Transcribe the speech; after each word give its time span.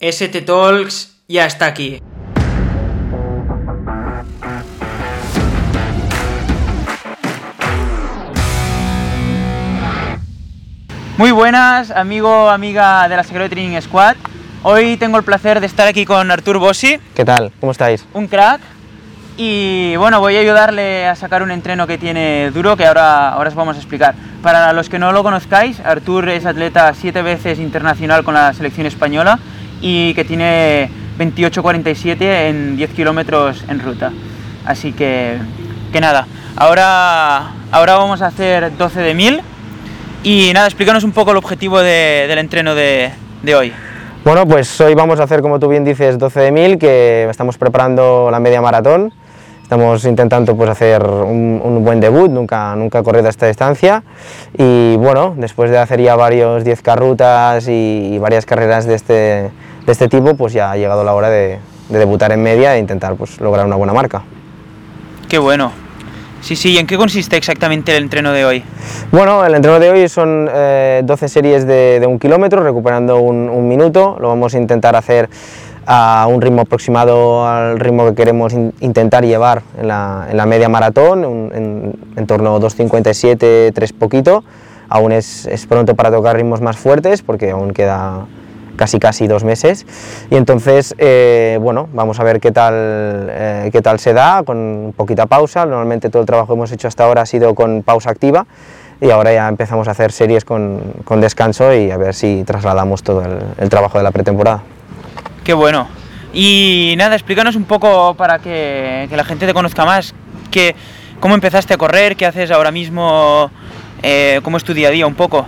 ST 0.00 0.42
Talks 0.42 1.22
ya 1.26 1.44
está 1.44 1.66
aquí. 1.66 2.00
Muy 11.16 11.32
buenas, 11.32 11.90
amigo, 11.90 12.48
amiga 12.48 13.08
de 13.08 13.16
la 13.16 13.24
Secret 13.24 13.50
Training 13.50 13.80
Squad. 13.80 14.14
Hoy 14.62 14.96
tengo 14.98 15.18
el 15.18 15.24
placer 15.24 15.58
de 15.58 15.66
estar 15.66 15.88
aquí 15.88 16.04
con 16.04 16.30
Artur 16.30 16.58
Bossi, 16.58 17.00
¿Qué 17.16 17.24
tal? 17.24 17.50
¿Cómo 17.58 17.72
estáis? 17.72 18.06
un 18.14 18.28
crack. 18.28 18.60
Y 19.36 19.96
bueno, 19.96 20.20
voy 20.20 20.36
a 20.36 20.40
ayudarle 20.40 21.06
a 21.06 21.16
sacar 21.16 21.42
un 21.42 21.50
entreno 21.50 21.86
que 21.88 21.98
tiene 21.98 22.50
duro 22.52 22.76
que 22.76 22.86
ahora, 22.86 23.30
ahora 23.30 23.48
os 23.48 23.54
vamos 23.56 23.76
a 23.76 23.78
explicar. 23.80 24.14
Para 24.42 24.72
los 24.72 24.88
que 24.88 24.98
no 25.00 25.10
lo 25.12 25.24
conozcáis, 25.24 25.80
Artur 25.80 26.28
es 26.28 26.46
atleta 26.46 26.92
siete 26.94 27.22
veces 27.22 27.58
internacional 27.58 28.22
con 28.22 28.34
la 28.34 28.52
selección 28.52 28.86
española 28.86 29.40
y 29.80 30.14
que 30.14 30.24
tiene 30.24 30.90
28.47 31.18 32.16
en 32.48 32.76
10 32.76 32.90
kilómetros 32.90 33.64
en 33.68 33.80
ruta. 33.80 34.12
Así 34.64 34.92
que, 34.92 35.36
que 35.92 36.00
nada, 36.00 36.26
ahora, 36.56 37.52
ahora 37.70 37.96
vamos 37.96 38.22
a 38.22 38.26
hacer 38.26 38.76
12 38.76 39.00
de 39.00 39.14
1000 39.14 39.40
y 40.24 40.50
nada, 40.52 40.66
explícanos 40.66 41.04
un 41.04 41.12
poco 41.12 41.30
el 41.30 41.36
objetivo 41.36 41.78
de- 41.80 42.26
del 42.28 42.38
entreno 42.38 42.74
de, 42.74 43.10
de 43.42 43.54
hoy. 43.54 43.72
Bueno, 44.24 44.46
pues 44.46 44.80
hoy 44.80 44.94
vamos 44.94 45.20
a 45.20 45.22
hacer, 45.22 45.40
como 45.40 45.58
tú 45.58 45.68
bien 45.68 45.84
dices, 45.84 46.18
12 46.18 46.40
de 46.40 46.52
1000, 46.52 46.78
que 46.78 47.28
estamos 47.30 47.56
preparando 47.56 48.28
la 48.30 48.40
media 48.40 48.60
maratón. 48.60 49.12
Estamos 49.62 50.04
intentando 50.06 50.56
pues, 50.56 50.70
hacer 50.70 51.02
un, 51.02 51.60
un 51.62 51.84
buen 51.84 52.00
debut, 52.00 52.30
nunca, 52.30 52.74
nunca 52.74 52.98
he 52.98 53.02
corrido 53.02 53.28
esta 53.28 53.46
distancia. 53.46 54.02
Y 54.56 54.96
bueno, 54.96 55.34
después 55.36 55.70
de 55.70 55.78
hacer 55.78 56.00
ya 56.00 56.16
varios 56.16 56.64
10K 56.64 56.96
rutas 56.96 57.68
y, 57.68 58.12
y 58.14 58.18
varias 58.18 58.44
carreras 58.46 58.86
de 58.86 58.94
este, 58.94 59.50
de 59.88 59.92
este 59.92 60.06
tipo, 60.08 60.34
pues 60.34 60.52
ya 60.52 60.70
ha 60.70 60.76
llegado 60.76 61.02
la 61.02 61.14
hora 61.14 61.30
de, 61.30 61.58
de 61.88 61.98
debutar 61.98 62.30
en 62.32 62.42
media 62.42 62.76
e 62.76 62.78
intentar 62.78 63.14
pues, 63.14 63.40
lograr 63.40 63.64
una 63.64 63.76
buena 63.76 63.94
marca. 63.94 64.22
Qué 65.30 65.38
bueno. 65.38 65.72
Sí, 66.42 66.56
sí, 66.56 66.72
¿y 66.72 66.78
en 66.78 66.86
qué 66.86 66.98
consiste 66.98 67.38
exactamente 67.38 67.96
el 67.96 68.02
entreno 68.04 68.32
de 68.32 68.44
hoy? 68.44 68.62
Bueno, 69.10 69.44
el 69.46 69.54
entreno 69.54 69.80
de 69.80 69.88
hoy 69.90 70.06
son 70.10 70.46
eh, 70.52 71.00
12 71.04 71.28
series 71.28 71.66
de, 71.66 72.00
de 72.00 72.06
un 72.06 72.18
kilómetro, 72.18 72.62
recuperando 72.62 73.18
un, 73.18 73.48
un 73.48 73.66
minuto. 73.66 74.16
Lo 74.20 74.28
vamos 74.28 74.54
a 74.54 74.58
intentar 74.58 74.94
hacer 74.94 75.30
a 75.86 76.26
un 76.28 76.42
ritmo 76.42 76.60
aproximado 76.62 77.48
al 77.48 77.80
ritmo 77.80 78.04
que 78.10 78.14
queremos 78.14 78.52
in- 78.52 78.74
intentar 78.80 79.24
llevar 79.24 79.62
en 79.80 79.88
la, 79.88 80.28
en 80.30 80.36
la 80.36 80.44
media 80.44 80.68
maratón, 80.68 81.24
un- 81.24 81.50
en, 81.54 81.92
en 82.14 82.26
torno 82.26 82.54
a 82.54 82.60
2.57, 82.60 83.72
3 83.72 83.92
poquito. 83.94 84.44
Aún 84.90 85.12
es, 85.12 85.46
es 85.46 85.66
pronto 85.66 85.94
para 85.96 86.10
tocar 86.10 86.36
ritmos 86.36 86.60
más 86.60 86.76
fuertes 86.76 87.22
porque 87.22 87.50
aún 87.50 87.72
queda 87.72 88.26
casi 88.78 88.98
casi 88.98 89.26
dos 89.26 89.44
meses 89.44 89.84
y 90.30 90.36
entonces 90.36 90.94
eh, 90.96 91.58
bueno 91.60 91.88
vamos 91.92 92.18
a 92.20 92.24
ver 92.24 92.40
qué 92.40 92.50
tal 92.50 92.74
eh, 92.74 93.68
qué 93.70 93.82
tal 93.82 93.98
se 93.98 94.14
da 94.14 94.42
con 94.44 94.94
poquita 94.96 95.26
pausa 95.26 95.66
normalmente 95.66 96.08
todo 96.08 96.22
el 96.22 96.26
trabajo 96.26 96.48
que 96.48 96.54
hemos 96.54 96.72
hecho 96.72 96.88
hasta 96.88 97.04
ahora 97.04 97.22
ha 97.22 97.26
sido 97.26 97.54
con 97.54 97.82
pausa 97.82 98.10
activa 98.10 98.46
y 99.00 99.10
ahora 99.10 99.32
ya 99.32 99.46
empezamos 99.48 99.86
a 99.88 99.90
hacer 99.90 100.12
series 100.12 100.44
con, 100.46 100.80
con 101.04 101.20
descanso 101.20 101.74
y 101.74 101.90
a 101.90 101.98
ver 101.98 102.14
si 102.14 102.44
trasladamos 102.44 103.02
todo 103.02 103.22
el, 103.58 103.68
trabajo 103.68 103.98
de 103.98 104.04
la 104.04 104.10
pretemporada 104.10 104.62
Qué 105.44 105.54
bueno. 105.54 105.88
Y 106.34 106.94
nada, 106.98 107.14
explícanos 107.14 107.56
un 107.56 107.64
poco 107.64 108.12
para 108.14 108.38
que, 108.38 109.06
que 109.08 109.16
la 109.16 109.24
gente 109.24 109.46
te 109.46 109.54
conozca 109.54 109.86
más. 109.86 110.14
Que, 110.50 110.76
¿Cómo 111.20 111.34
empezaste 111.34 111.74
a 111.74 111.78
correr? 111.78 112.16
¿Qué 112.16 112.26
haces 112.26 112.50
ahora 112.50 112.70
mismo? 112.70 113.50
Eh, 114.02 114.40
¿Cómo 114.44 114.56
es 114.56 114.64
tu 114.64 114.72
día 114.72 114.88
a 114.88 114.90
día 114.92 115.06
un 115.06 115.14
poco? 115.14 115.46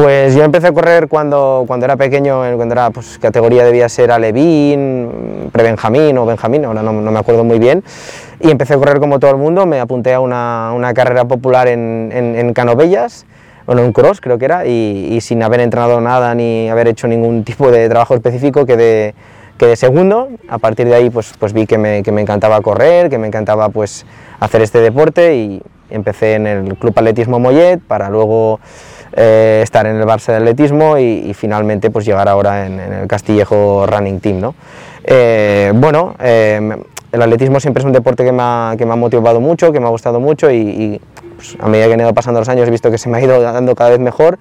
Pues 0.00 0.34
yo 0.34 0.44
empecé 0.44 0.68
a 0.68 0.72
correr 0.72 1.08
cuando, 1.08 1.64
cuando 1.66 1.84
era 1.84 1.94
pequeño, 1.94 2.40
cuando 2.56 2.72
era 2.72 2.88
pues, 2.88 3.18
categoría 3.18 3.66
debía 3.66 3.86
ser 3.90 4.10
Alevín, 4.10 5.50
pre-Benjamín 5.52 6.16
o 6.16 6.24
Benjamín, 6.24 6.64
ahora 6.64 6.82
no, 6.82 6.90
no 6.90 7.10
me 7.10 7.18
acuerdo 7.18 7.44
muy 7.44 7.58
bien. 7.58 7.84
Y 8.40 8.50
empecé 8.50 8.72
a 8.72 8.76
correr 8.78 8.98
como 8.98 9.20
todo 9.20 9.30
el 9.30 9.36
mundo, 9.36 9.66
me 9.66 9.78
apunté 9.78 10.14
a 10.14 10.20
una, 10.20 10.72
una 10.74 10.94
carrera 10.94 11.26
popular 11.26 11.68
en, 11.68 12.10
en, 12.14 12.34
en 12.34 12.54
Canovelles, 12.54 13.26
bueno, 13.66 13.82
un 13.82 13.92
cross 13.92 14.22
creo 14.22 14.38
que 14.38 14.46
era, 14.46 14.64
y, 14.64 15.08
y 15.10 15.20
sin 15.20 15.42
haber 15.42 15.60
entrenado 15.60 16.00
nada 16.00 16.34
ni 16.34 16.70
haber 16.70 16.88
hecho 16.88 17.06
ningún 17.06 17.44
tipo 17.44 17.70
de 17.70 17.86
trabajo 17.90 18.14
específico 18.14 18.64
quedé, 18.64 19.14
quedé 19.58 19.76
segundo. 19.76 20.30
A 20.48 20.56
partir 20.56 20.86
de 20.88 20.94
ahí 20.94 21.10
pues, 21.10 21.34
pues 21.38 21.52
vi 21.52 21.66
que 21.66 21.76
me, 21.76 22.02
que 22.02 22.10
me 22.10 22.22
encantaba 22.22 22.58
correr, 22.62 23.10
que 23.10 23.18
me 23.18 23.26
encantaba 23.26 23.68
pues, 23.68 24.06
hacer 24.38 24.62
este 24.62 24.80
deporte 24.80 25.36
y 25.36 25.62
empecé 25.90 26.36
en 26.36 26.46
el 26.46 26.78
Club 26.78 26.94
Atletismo 26.96 27.38
Mollet 27.38 27.80
para 27.80 28.08
luego 28.08 28.60
eh, 29.12 29.60
estar 29.62 29.86
en 29.86 29.96
el 29.96 30.04
Barça 30.04 30.28
de 30.28 30.36
Atletismo 30.36 30.98
y, 30.98 31.02
y 31.26 31.34
finalmente 31.34 31.90
pues 31.90 32.04
llegar 32.04 32.28
ahora 32.28 32.66
en, 32.66 32.78
en 32.78 32.92
el 32.92 33.08
Castillejo 33.08 33.86
Running 33.86 34.20
Team. 34.20 34.40
¿no? 34.40 34.54
Eh, 35.04 35.72
bueno, 35.74 36.14
eh, 36.20 36.76
el 37.12 37.22
atletismo 37.22 37.58
siempre 37.60 37.80
es 37.80 37.84
un 37.84 37.92
deporte 37.92 38.24
que 38.24 38.32
me, 38.32 38.42
ha, 38.42 38.74
que 38.78 38.86
me 38.86 38.92
ha 38.92 38.96
motivado 38.96 39.40
mucho, 39.40 39.72
que 39.72 39.80
me 39.80 39.86
ha 39.86 39.90
gustado 39.90 40.20
mucho 40.20 40.50
y, 40.50 40.56
y, 40.56 41.00
pues, 41.36 41.56
a 41.60 41.68
medida 41.68 41.86
que 41.88 41.94
han 41.94 42.00
ido 42.00 42.14
pasando 42.14 42.40
los 42.40 42.48
años 42.48 42.68
he 42.68 42.70
visto 42.70 42.90
que 42.90 42.98
se 42.98 43.08
me 43.08 43.18
ha 43.18 43.20
ido 43.22 43.40
dando 43.40 43.74
cada 43.74 43.90
vez 43.90 43.98
mejor 43.98 44.38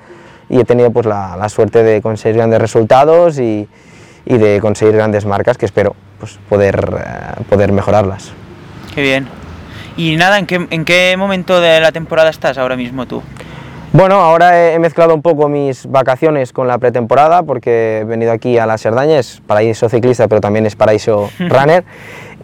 y 0.50 0.60
he 0.60 0.66
tenido 0.66 0.92
pues, 0.92 1.06
la, 1.06 1.36
la 1.38 1.50
suerte 1.50 1.84
de 1.84 2.02
conseguir 2.02 2.38
grandes 2.38 2.60
resultados 2.60 3.40
y, 3.40 3.68
y 4.26 4.38
de 4.38 4.60
conseguir 4.60 4.96
grandes 4.96 5.26
marcas 5.26 5.58
que 5.58 5.66
espero 5.66 5.96
pues, 6.20 6.38
poder, 6.50 6.94
eh, 7.00 7.44
poder 7.50 7.72
mejorarlas. 7.72 8.32
Qué 8.94 9.02
bien. 9.02 9.28
Y 9.98 10.16
nada, 10.16 10.40
¿en 10.40 10.46
qué, 10.46 10.68
¿en 10.70 10.86
qué 10.86 11.16
momento 11.18 11.60
de 11.60 11.80
la 11.80 11.92
temporada 11.92 12.30
estás 12.30 12.58
ahora 12.58 12.76
mismo 12.76 13.06
tú? 13.06 13.22
Bueno, 13.92 14.22
ahora 14.22 14.72
he 14.72 14.78
mezclado 14.78 15.16
un 15.16 15.24
poco 15.24 15.50
mis 15.50 15.88
vacaciones 15.88 16.54
con 16.54 16.68
la 16.68 16.78
pretemporada 16.78 17.42
porque 17.42 18.00
he 18.00 18.04
venido 18.04 18.32
aquí 18.32 18.60
a 18.60 18.68
la 18.68 18.78
Cerdaña, 18.78 19.18
es 19.18 19.42
paraíso 19.48 19.90
ciclista 19.90 20.28
pero 20.28 20.42
también 20.42 20.68
es 20.68 20.76
paraíso 20.76 21.32
runner. 21.40 21.84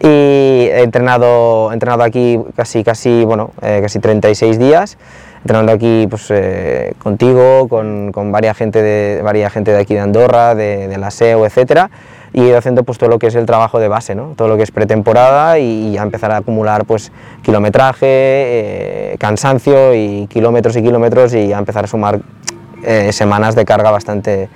Y 0.00 0.66
he 0.72 0.82
entrenado, 0.82 1.70
he 1.70 1.74
entrenado 1.74 2.02
aquí 2.02 2.40
casi, 2.56 2.82
casi, 2.82 3.24
bueno, 3.24 3.52
eh, 3.62 3.78
casi 3.80 4.00
36 4.00 4.58
días, 4.58 4.98
entrenando 5.42 5.70
aquí 5.70 6.08
pues, 6.10 6.26
eh, 6.30 6.94
contigo, 6.98 7.68
con, 7.68 8.10
con 8.10 8.32
varias, 8.32 8.56
gente 8.56 8.82
de, 8.82 9.22
varias 9.22 9.52
gente 9.52 9.70
de 9.70 9.80
aquí 9.80 9.94
de 9.94 10.00
Andorra, 10.00 10.56
de, 10.56 10.88
de 10.88 10.98
la 10.98 11.12
SEO, 11.12 11.46
etcétera 11.46 11.90
y 12.36 12.42
he 12.42 12.48
ido 12.48 12.58
haciendo 12.58 12.84
pues 12.84 12.98
todo 12.98 13.08
lo 13.08 13.18
que 13.18 13.28
es 13.28 13.34
el 13.34 13.46
trabajo 13.46 13.80
de 13.80 13.88
base, 13.88 14.14
¿no? 14.14 14.34
todo 14.36 14.46
lo 14.46 14.58
que 14.58 14.62
es 14.62 14.70
pretemporada 14.70 15.58
y, 15.58 15.88
y 15.88 15.96
a 15.96 16.02
empezar 16.02 16.30
a 16.32 16.36
acumular 16.36 16.84
pues 16.84 17.10
kilometraje, 17.42 18.06
eh, 18.06 19.16
cansancio 19.18 19.94
y 19.94 20.26
kilómetros 20.26 20.76
y 20.76 20.82
kilómetros 20.82 21.32
y 21.32 21.54
a 21.54 21.58
empezar 21.58 21.84
a 21.84 21.86
sumar 21.86 22.20
eh, 22.84 23.10
semanas 23.14 23.54
de 23.54 23.64
carga 23.64 23.90
bastante, 23.90 24.50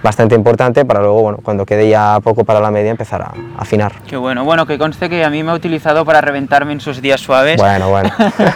bastante 0.00 0.36
importante 0.36 0.84
para 0.84 1.00
luego, 1.00 1.22
bueno, 1.22 1.38
cuando 1.42 1.66
quede 1.66 1.88
ya 1.88 2.20
poco 2.22 2.44
para 2.44 2.60
la 2.60 2.70
media, 2.70 2.92
empezar 2.92 3.20
a, 3.20 3.32
a 3.58 3.62
afinar. 3.62 3.94
Qué 4.06 4.16
bueno. 4.16 4.44
Bueno, 4.44 4.64
que 4.64 4.78
conste 4.78 5.10
que 5.10 5.24
a 5.24 5.28
mí 5.28 5.42
me 5.42 5.50
ha 5.50 5.54
utilizado 5.54 6.04
para 6.04 6.20
reventarme 6.20 6.72
en 6.72 6.78
sus 6.78 7.02
días 7.02 7.20
suaves. 7.20 7.56
Bueno, 7.56 7.90
bueno. 7.90 8.12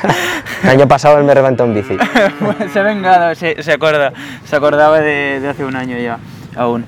el 0.63 0.71
año 0.71 0.87
pasado 0.87 1.19
él 1.19 1.25
me 1.25 1.35
reventó 1.35 1.65
en 1.65 1.75
bici. 1.75 1.97
Se 2.73 2.79
ha 2.79 2.83
vengado, 2.85 3.35
se, 3.35 3.61
se 3.61 3.73
acorda, 3.73 4.13
se 4.45 4.55
acordaba 4.55 5.01
de, 5.01 5.41
de 5.41 5.49
hace 5.49 5.65
un 5.65 5.75
año 5.75 5.99
ya, 5.99 6.21
aún. 6.55 6.85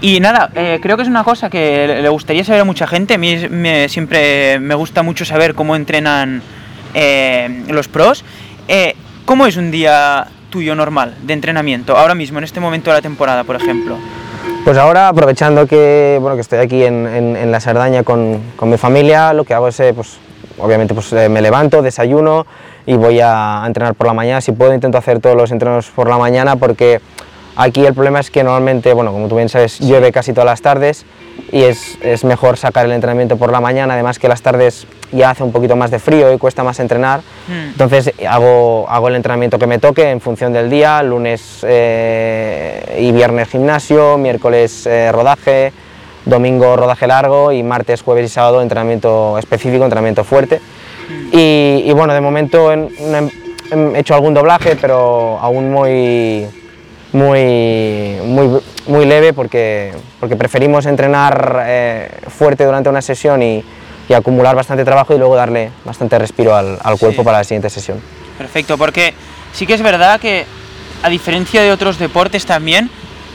Y 0.00 0.20
nada, 0.20 0.50
eh, 0.54 0.78
creo 0.82 0.96
que 0.96 1.02
es 1.02 1.08
una 1.08 1.24
cosa 1.24 1.50
que 1.50 1.86
le- 2.02 2.08
gustaría 2.08 2.44
saber 2.44 2.60
a 2.62 2.64
mucha 2.64 2.86
gente. 2.86 3.14
A 3.14 3.18
mí 3.18 3.36
me- 3.50 3.88
siempre 3.88 4.58
me 4.60 4.74
gusta 4.74 5.02
mucho 5.02 5.24
saber 5.24 5.54
cómo 5.54 5.76
entrenan 5.76 6.42
eh, 6.94 7.64
los 7.68 7.86
pros. 7.88 8.24
Eh, 8.68 8.94
¿Cómo 9.24 9.46
es 9.46 9.56
un 9.56 9.70
día 9.70 10.26
tuyo 10.50 10.74
normal 10.74 11.14
de 11.22 11.34
entrenamiento, 11.34 11.96
ahora 11.96 12.14
mismo, 12.16 12.38
en 12.38 12.44
este 12.44 12.58
momento 12.58 12.90
de 12.90 12.96
la 12.96 13.02
temporada, 13.02 13.44
por 13.44 13.54
ejemplo? 13.56 13.96
Pues 14.64 14.76
ahora, 14.76 15.06
aprovechando 15.08 15.66
que, 15.68 16.18
bueno, 16.20 16.34
que 16.34 16.40
estoy 16.40 16.58
aquí 16.58 16.82
en, 16.82 17.06
en- 17.06 17.36
en 17.36 17.52
la 17.52 17.60
Cerdaña 17.60 18.02
con, 18.02 18.40
con 18.56 18.68
mi 18.70 18.76
familia, 18.76 19.32
lo 19.32 19.44
que 19.44 19.54
hago 19.54 19.68
es, 19.68 19.78
eh, 19.80 19.92
pues, 19.94 20.18
obviamente, 20.58 20.94
pues, 20.94 21.12
eh, 21.12 21.28
me 21.28 21.40
levanto, 21.40 21.80
desayuno 21.82 22.44
y 22.86 22.94
voy 22.94 23.20
a 23.22 23.62
entrenar 23.66 23.94
por 23.94 24.06
la 24.08 24.12
mañana. 24.14 24.40
Si 24.40 24.50
puedo, 24.52 24.74
intento 24.74 24.98
hacer 24.98 25.20
todos 25.20 25.36
los 25.36 25.52
entrenos 25.52 25.86
por 25.94 26.08
la 26.08 26.18
mañana 26.18 26.56
porque 26.56 27.00
aquí 27.56 27.84
el 27.84 27.94
problema 27.94 28.20
es 28.20 28.30
que 28.30 28.42
normalmente, 28.44 28.92
bueno, 28.92 29.12
como 29.12 29.28
tú 29.28 29.36
bien 29.36 29.48
sabes, 29.48 29.78
llueve 29.80 30.12
casi 30.12 30.32
todas 30.32 30.46
las 30.46 30.62
tardes 30.62 31.04
y 31.52 31.62
es, 31.62 31.98
es 32.02 32.24
mejor 32.24 32.56
sacar 32.56 32.86
el 32.86 32.92
entrenamiento 32.92 33.36
por 33.36 33.50
la 33.50 33.60
mañana, 33.60 33.94
además 33.94 34.18
que 34.18 34.28
las 34.28 34.42
tardes 34.42 34.86
ya 35.12 35.30
hace 35.30 35.42
un 35.42 35.50
poquito 35.52 35.74
más 35.74 35.90
de 35.90 35.98
frío 35.98 36.32
y 36.32 36.38
cuesta 36.38 36.62
más 36.62 36.78
entrenar. 36.80 37.20
Hmm. 37.48 37.70
Entonces 37.70 38.12
hago, 38.28 38.86
hago 38.88 39.08
el 39.08 39.16
entrenamiento 39.16 39.58
que 39.58 39.66
me 39.66 39.78
toque 39.78 40.10
en 40.10 40.20
función 40.20 40.52
del 40.52 40.70
día, 40.70 41.02
lunes 41.02 41.64
eh, 41.66 42.98
y 43.00 43.10
viernes 43.12 43.48
gimnasio, 43.48 44.18
miércoles 44.18 44.86
eh, 44.86 45.10
rodaje, 45.12 45.72
domingo 46.26 46.76
rodaje 46.76 47.06
largo 47.06 47.50
y 47.52 47.62
martes, 47.62 48.02
jueves 48.02 48.26
y 48.26 48.28
sábado 48.28 48.62
entrenamiento 48.62 49.38
específico, 49.38 49.82
entrenamiento 49.84 50.22
fuerte. 50.24 50.60
Y, 51.32 51.82
y 51.86 51.92
bueno, 51.92 52.12
de 52.14 52.20
momento 52.20 52.72
en- 52.72 52.88
en- 53.72 53.96
he 53.96 54.00
hecho 54.00 54.14
algún 54.14 54.34
doblaje, 54.34 54.76
pero 54.76 55.38
aún 55.40 55.70
muy, 55.72 56.46
muy, 57.12 58.16
muy, 58.24 58.60
muy 58.86 59.04
leve 59.06 59.32
porque, 59.32 59.92
porque 60.18 60.36
preferimos 60.36 60.86
entrenar 60.86 61.62
eh, 61.66 62.10
fuerte 62.28 62.64
durante 62.64 62.88
una 62.88 63.02
sesión 63.02 63.42
y, 63.42 63.64
y 64.08 64.12
acumular 64.12 64.54
bastante 64.56 64.84
trabajo 64.84 65.14
y 65.14 65.18
luego 65.18 65.36
darle 65.36 65.70
bastante 65.84 66.18
respiro 66.18 66.54
al, 66.54 66.78
al 66.82 66.98
cuerpo 66.98 67.22
Sí. 67.22 67.24
para 67.24 67.38
la 67.38 67.44
siguiente 67.44 67.70
sesión. 67.70 68.00
Perfecto, 68.38 68.78
porque 68.78 69.14
sí 69.52 69.66
que 69.66 69.74
es 69.74 69.82
verdad 69.82 70.20
que 70.20 70.44
a 71.02 71.08
diferencia 71.08 71.62
de 71.62 71.72
otros 71.72 71.98
deportes 71.98 72.46
también, 72.46 72.90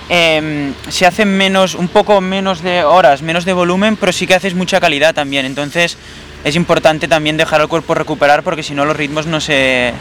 em, 0.10 0.74
se 0.90 1.06
hacen 1.06 1.28
menos, 1.36 1.76
un 1.76 1.88
poco 1.88 2.22
menos 2.22 2.62
de 2.62 2.84
horas, 2.84 3.22
menos 3.22 3.44
de 3.46 3.54
volumen, 3.54 3.98
pero 3.98 4.12
sí 4.12 4.26
que 4.28 4.36
haces 4.36 4.54
mucha 4.56 4.80
calidad 4.80 5.14
también. 5.14 5.46
Entonces 5.46 5.98
es 6.44 6.56
importante 6.56 7.08
también 7.08 7.38
dejar 7.38 7.62
al 7.62 7.68
cuerpo 7.68 7.94
recuperar 7.96 8.44
porque 8.44 8.62
si 8.64 8.74
no 8.74 8.86
los 8.86 8.96
ritmos 8.96 9.26
no 9.26 9.42
se, 9.42 9.94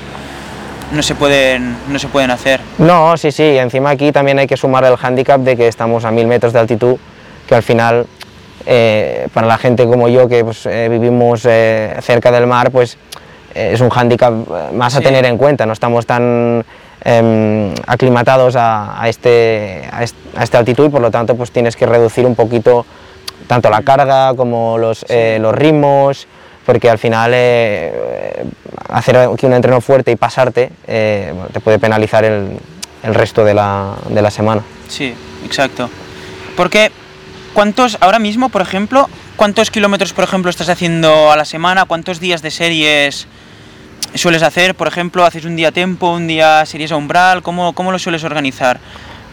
no 0.92 1.02
se 1.02 1.14
pueden, 1.14 1.76
no 1.88 1.98
se 1.98 2.08
pueden 2.08 2.30
hacer. 2.30 2.60
No, 2.78 3.16
sí, 3.16 3.32
sí, 3.32 3.42
encima 3.42 3.90
aquí 3.90 4.12
también 4.12 4.38
hay 4.38 4.46
que 4.46 4.56
sumar 4.56 4.84
el 4.84 4.96
hándicap 4.96 5.40
de 5.40 5.56
que 5.56 5.68
estamos 5.68 6.04
a 6.04 6.10
mil 6.10 6.26
metros 6.26 6.52
de 6.52 6.60
altitud, 6.60 6.96
que 7.46 7.54
al 7.54 7.62
final, 7.62 8.06
eh, 8.66 9.28
para 9.32 9.46
la 9.46 9.58
gente 9.58 9.84
como 9.86 10.08
yo 10.08 10.28
que 10.28 10.44
pues, 10.44 10.66
eh, 10.66 10.88
vivimos 10.90 11.44
eh, 11.44 11.96
cerca 12.00 12.30
del 12.30 12.46
mar, 12.46 12.70
pues 12.70 12.96
es 13.54 13.80
un 13.80 13.88
hándicap 13.88 14.32
más 14.72 14.96
a 14.96 15.00
tener 15.00 15.24
en 15.26 15.38
cuenta, 15.38 15.64
no 15.64 15.72
estamos 15.72 16.06
tan 16.06 16.64
em, 17.04 17.72
aclimatados 17.86 18.56
a, 18.58 19.00
este, 19.06 19.88
a, 19.92 20.02
esta 20.02 20.58
altitud 20.58 20.86
y 20.86 20.88
por 20.88 21.00
lo 21.00 21.12
tanto 21.12 21.36
pues 21.36 21.52
tienes 21.52 21.76
que 21.76 21.86
reducir 21.86 22.26
un 22.26 22.34
poquito 22.34 22.84
tanto 23.46 23.70
la 23.70 23.82
carga 23.82 24.34
como 24.34 24.76
los, 24.76 25.06
los 25.08 25.54
ritmos, 25.54 26.26
porque 26.64 26.90
al 26.90 26.98
final 26.98 27.32
eh, 27.34 28.44
hacer 28.88 29.28
un 29.28 29.52
entreno 29.52 29.80
fuerte 29.80 30.10
y 30.10 30.16
pasarte 30.16 30.70
eh, 30.86 31.32
te 31.52 31.60
puede 31.60 31.78
penalizar 31.78 32.24
el, 32.24 32.58
el 33.02 33.14
resto 33.14 33.44
de 33.44 33.54
la, 33.54 33.94
de 34.08 34.22
la, 34.22 34.30
semana. 34.30 34.62
Sí, 34.88 35.14
exacto. 35.44 35.90
Porque, 36.56 36.90
¿cuántos, 37.52 37.98
ahora 38.00 38.18
mismo, 38.18 38.48
por 38.48 38.62
ejemplo, 38.62 39.08
cuántos 39.36 39.70
kilómetros, 39.70 40.12
por 40.12 40.24
ejemplo, 40.24 40.50
estás 40.50 40.68
haciendo 40.68 41.30
a 41.30 41.36
la 41.36 41.44
semana? 41.44 41.84
¿Cuántos 41.84 42.20
días 42.20 42.40
de 42.42 42.50
series 42.50 43.26
sueles 44.14 44.42
hacer? 44.42 44.74
Por 44.74 44.88
ejemplo, 44.88 45.24
¿haces 45.24 45.44
un 45.44 45.56
día 45.56 45.70
tempo, 45.72 46.12
un 46.12 46.26
día 46.26 46.64
series 46.66 46.92
a 46.92 46.96
umbral? 46.96 47.42
¿Cómo, 47.42 47.74
cómo 47.74 47.92
lo 47.92 47.98
sueles 47.98 48.24
organizar? 48.24 48.80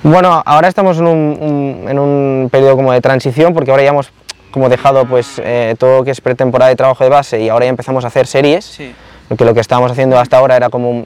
Bueno, 0.03 0.41
ahora 0.45 0.67
estamos 0.67 0.97
en 0.97 1.05
un, 1.05 1.85
en 1.87 1.99
un 1.99 2.49
periodo 2.51 2.75
como 2.75 2.91
de 2.91 3.01
transición, 3.01 3.53
porque 3.53 3.69
ahora 3.69 3.83
ya 3.83 3.89
hemos 3.89 4.11
como 4.51 4.69
dejado 4.69 5.05
pues 5.05 5.41
eh, 5.43 5.75
todo 5.79 5.97
lo 5.97 6.03
que 6.03 6.11
es 6.11 6.21
pretemporada 6.21 6.69
de 6.69 6.75
trabajo 6.75 7.03
de 7.03 7.09
base 7.09 7.41
y 7.41 7.49
ahora 7.49 7.65
ya 7.65 7.69
empezamos 7.69 8.03
a 8.03 8.07
hacer 8.07 8.27
series, 8.27 8.79
porque 9.27 9.45
lo 9.45 9.53
que 9.53 9.61
estábamos 9.61 9.91
haciendo 9.91 10.19
hasta 10.19 10.37
ahora 10.37 10.55
era 10.57 10.69
como 10.69 11.05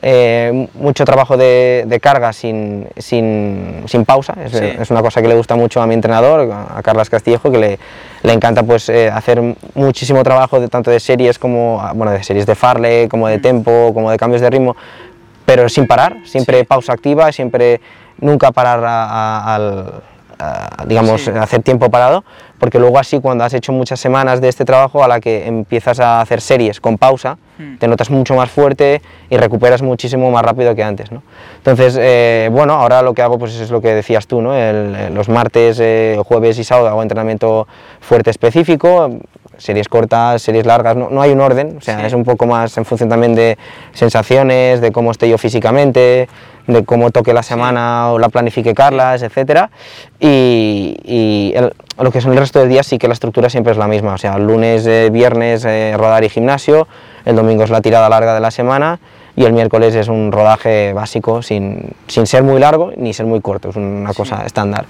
eh, 0.00 0.68
mucho 0.74 1.04
trabajo 1.04 1.36
de, 1.36 1.98
carga 2.00 2.32
sin, 2.32 2.88
sin, 2.96 3.82
sin 3.86 4.04
pausa, 4.04 4.34
es, 4.44 4.54
es, 4.54 4.90
una 4.90 5.02
cosa 5.02 5.20
que 5.20 5.28
le 5.28 5.34
gusta 5.34 5.56
mucho 5.56 5.82
a 5.82 5.86
mi 5.86 5.94
entrenador, 5.94 6.50
a 6.52 6.80
Carlas 6.82 7.10
Castillejo, 7.10 7.50
que 7.50 7.58
le, 7.58 7.78
le 8.22 8.32
encanta 8.32 8.62
pues 8.62 8.88
eh, 8.88 9.10
hacer 9.10 9.42
muchísimo 9.74 10.22
trabajo 10.22 10.60
de, 10.60 10.68
tanto 10.68 10.90
de 10.90 11.00
series 11.00 11.38
como, 11.38 11.82
bueno, 11.94 12.12
de 12.12 12.22
series 12.22 12.46
de 12.46 12.54
farle, 12.54 13.08
como 13.08 13.26
de 13.26 13.38
tempo, 13.38 13.92
como 13.92 14.10
de 14.10 14.16
cambios 14.16 14.40
de 14.40 14.50
ritmo, 14.50 14.76
pero 15.44 15.68
sin 15.68 15.86
parar, 15.86 16.18
siempre 16.24 16.64
pausa 16.64 16.92
activa, 16.92 17.32
siempre 17.32 17.80
nunca 18.20 18.52
parar 18.52 18.84
al 18.84 20.02
digamos, 20.86 21.28
hacer 21.28 21.62
tiempo 21.62 21.90
parado, 21.90 22.24
porque 22.58 22.78
luego 22.78 22.98
así 22.98 23.20
cuando 23.20 23.44
has 23.44 23.54
hecho 23.54 23.72
muchas 23.72 24.00
semanas 24.00 24.40
de 24.40 24.48
este 24.48 24.64
trabajo 24.64 25.02
a 25.02 25.08
la 25.08 25.20
que 25.20 25.46
empiezas 25.46 26.00
a 26.00 26.20
hacer 26.20 26.40
series 26.40 26.80
con 26.80 26.98
pausa, 26.98 27.38
hmm. 27.58 27.76
te 27.78 27.88
notas 27.88 28.10
mucho 28.10 28.34
más 28.34 28.50
fuerte 28.50 29.02
y 29.30 29.36
recuperas 29.36 29.82
muchísimo 29.82 30.30
más 30.30 30.44
rápido 30.44 30.74
que 30.74 30.82
antes. 30.82 31.10
¿no? 31.12 31.22
Entonces, 31.56 31.96
eh, 31.98 32.48
bueno, 32.52 32.74
ahora 32.74 33.02
lo 33.02 33.14
que 33.14 33.22
hago 33.22 33.38
pues 33.38 33.54
es 33.54 33.70
lo 33.70 33.80
que 33.80 33.94
decías 33.94 34.26
tú, 34.26 34.40
¿no? 34.40 34.52
los 35.10 35.28
martes, 35.28 35.78
eh, 35.80 36.20
jueves 36.24 36.58
y 36.58 36.64
sábado 36.64 36.88
hago 36.88 37.02
entrenamiento 37.02 37.66
fuerte 38.00 38.30
específico, 38.30 39.10
series 39.58 39.88
cortas, 39.88 40.40
series 40.40 40.64
largas, 40.64 40.96
no, 40.96 41.10
no 41.10 41.20
hay 41.20 41.32
un 41.32 41.40
orden, 41.40 41.76
o 41.78 41.80
sea, 41.80 42.06
es 42.06 42.12
un 42.14 42.24
poco 42.24 42.46
más 42.46 42.76
en 42.78 42.84
función 42.84 43.08
también 43.08 43.34
de 43.34 43.58
sensaciones, 43.92 44.80
de 44.80 44.92
cómo 44.92 45.10
esté 45.10 45.28
yo 45.28 45.36
físicamente, 45.36 46.28
de 46.68 46.84
cómo 46.84 47.10
toque 47.10 47.32
la 47.32 47.42
semana 47.42 48.12
o 48.12 48.18
la 48.18 48.28
planifique 48.28 48.74
Carlas, 48.74 49.22
etc. 49.22 49.68
Y, 50.20 51.54
lo 51.98 52.12
que 52.12 52.20
son 52.20 52.30
el 52.32 52.38
resto 52.38 52.60
del 52.60 52.68
día 52.68 52.84
sí 52.84 52.96
que 52.96 53.08
la 53.08 53.14
estructura 53.14 53.50
siempre 53.50 53.72
es 53.72 53.78
la 53.78 53.88
misma, 53.88 54.14
o 54.14 54.18
sea, 54.18 54.38
lunes, 54.38 54.86
eh, 54.86 55.10
viernes, 55.10 55.64
eh, 55.64 55.94
rodar 55.96 56.22
y 56.22 56.28
gimnasio, 56.28 56.86
el 57.24 57.34
domingo 57.34 57.64
es 57.64 57.70
la 57.70 57.80
tirada 57.80 58.08
larga 58.08 58.34
de 58.34 58.40
la 58.40 58.52
semana 58.52 59.00
y 59.34 59.44
el 59.44 59.52
miércoles 59.52 59.96
es 59.96 60.06
un 60.06 60.30
rodaje 60.30 60.92
básico 60.92 61.42
sin, 61.42 61.90
sin 62.06 62.28
ser 62.28 62.44
muy 62.44 62.60
largo 62.60 62.92
ni 62.96 63.12
ser 63.12 63.26
muy 63.26 63.40
corto, 63.40 63.70
es 63.70 63.76
una 63.76 64.14
cosa 64.14 64.44
estándar. 64.46 64.84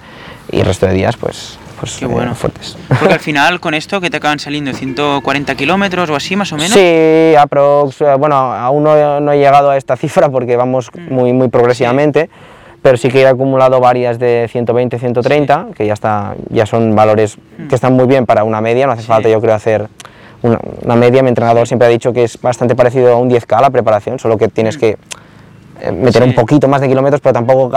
Y 0.51 0.59
el 0.59 0.67
resto 0.67 0.85
de 0.85 0.93
días, 0.93 1.17
pues 1.17 1.57
pues, 1.79 1.97
Qué 1.97 2.05
bueno. 2.05 2.35
fuertes. 2.35 2.77
Porque 2.87 3.13
al 3.13 3.19
final 3.19 3.59
con 3.59 3.73
esto 3.73 4.01
que 4.01 4.09
te 4.09 4.17
acaban 4.17 4.39
saliendo 4.39 4.73
140 4.73 5.55
kilómetros 5.55 6.09
o 6.09 6.15
así 6.15 6.35
más 6.35 6.51
o 6.51 6.57
menos. 6.57 6.71
Sí, 6.71 7.35
aprox, 7.35 8.01
eh, 8.01 8.15
bueno, 8.17 8.35
aún 8.35 8.83
no, 8.83 9.31
he 9.31 9.37
llegado 9.37 9.69
a 9.69 9.77
esta 9.77 9.95
cifra 9.95 10.29
porque 10.29 10.55
vamos 10.55 10.89
mm. 10.93 11.13
muy, 11.13 11.33
muy 11.33 11.47
progresivamente. 11.49 12.29
Pero 12.81 12.95
sí 12.95 13.09
que 13.09 13.21
he 13.21 13.27
acumulado 13.27 13.81
varias 13.81 14.19
de 14.19 14.47
120, 14.49 14.99
130, 14.99 15.67
que 15.75 15.85
ya, 15.85 15.93
está, 15.93 16.35
ya 16.49 16.65
son 16.65 16.95
valores 16.95 17.37
mm. 17.37 17.67
que 17.67 17.75
están 17.75 17.93
muy 17.93 18.05
bien 18.05 18.25
para 18.25 18.43
una 18.43 18.61
media, 18.61 18.85
no 18.87 18.93
hace 18.93 19.03
falta 19.03 19.27
yo 19.27 19.41
creo 19.41 19.53
hacer 19.53 19.89
una, 20.41 20.95
media, 20.95 21.21
mi 21.21 21.27
entrenador 21.27 21.67
siempre 21.67 21.87
ha 21.87 21.91
dicho 21.91 22.13
que 22.13 22.23
es 22.23 22.41
bastante 22.41 22.75
parecido 22.75 23.11
a 23.13 23.17
un 23.17 23.29
10K 23.29 23.59
la 23.59 23.69
preparación, 23.69 24.19
solo 24.19 24.37
que 24.37 24.47
tienes 24.47 24.77
mm. 24.77 24.79
que 24.79 24.97
eh, 25.81 25.91
meter 25.91 26.23
un 26.23 26.33
poquito 26.33 26.67
más 26.67 26.79
de 26.81 26.87
kilómetros, 26.87 27.21
pero 27.21 27.33
tampoco 27.33 27.71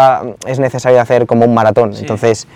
es 0.46 0.58
necesario 0.58 1.00
hacer 1.00 1.26
como 1.26 1.44
un 1.44 1.54
maratón. 1.54 1.92
Entonces, 1.98 2.46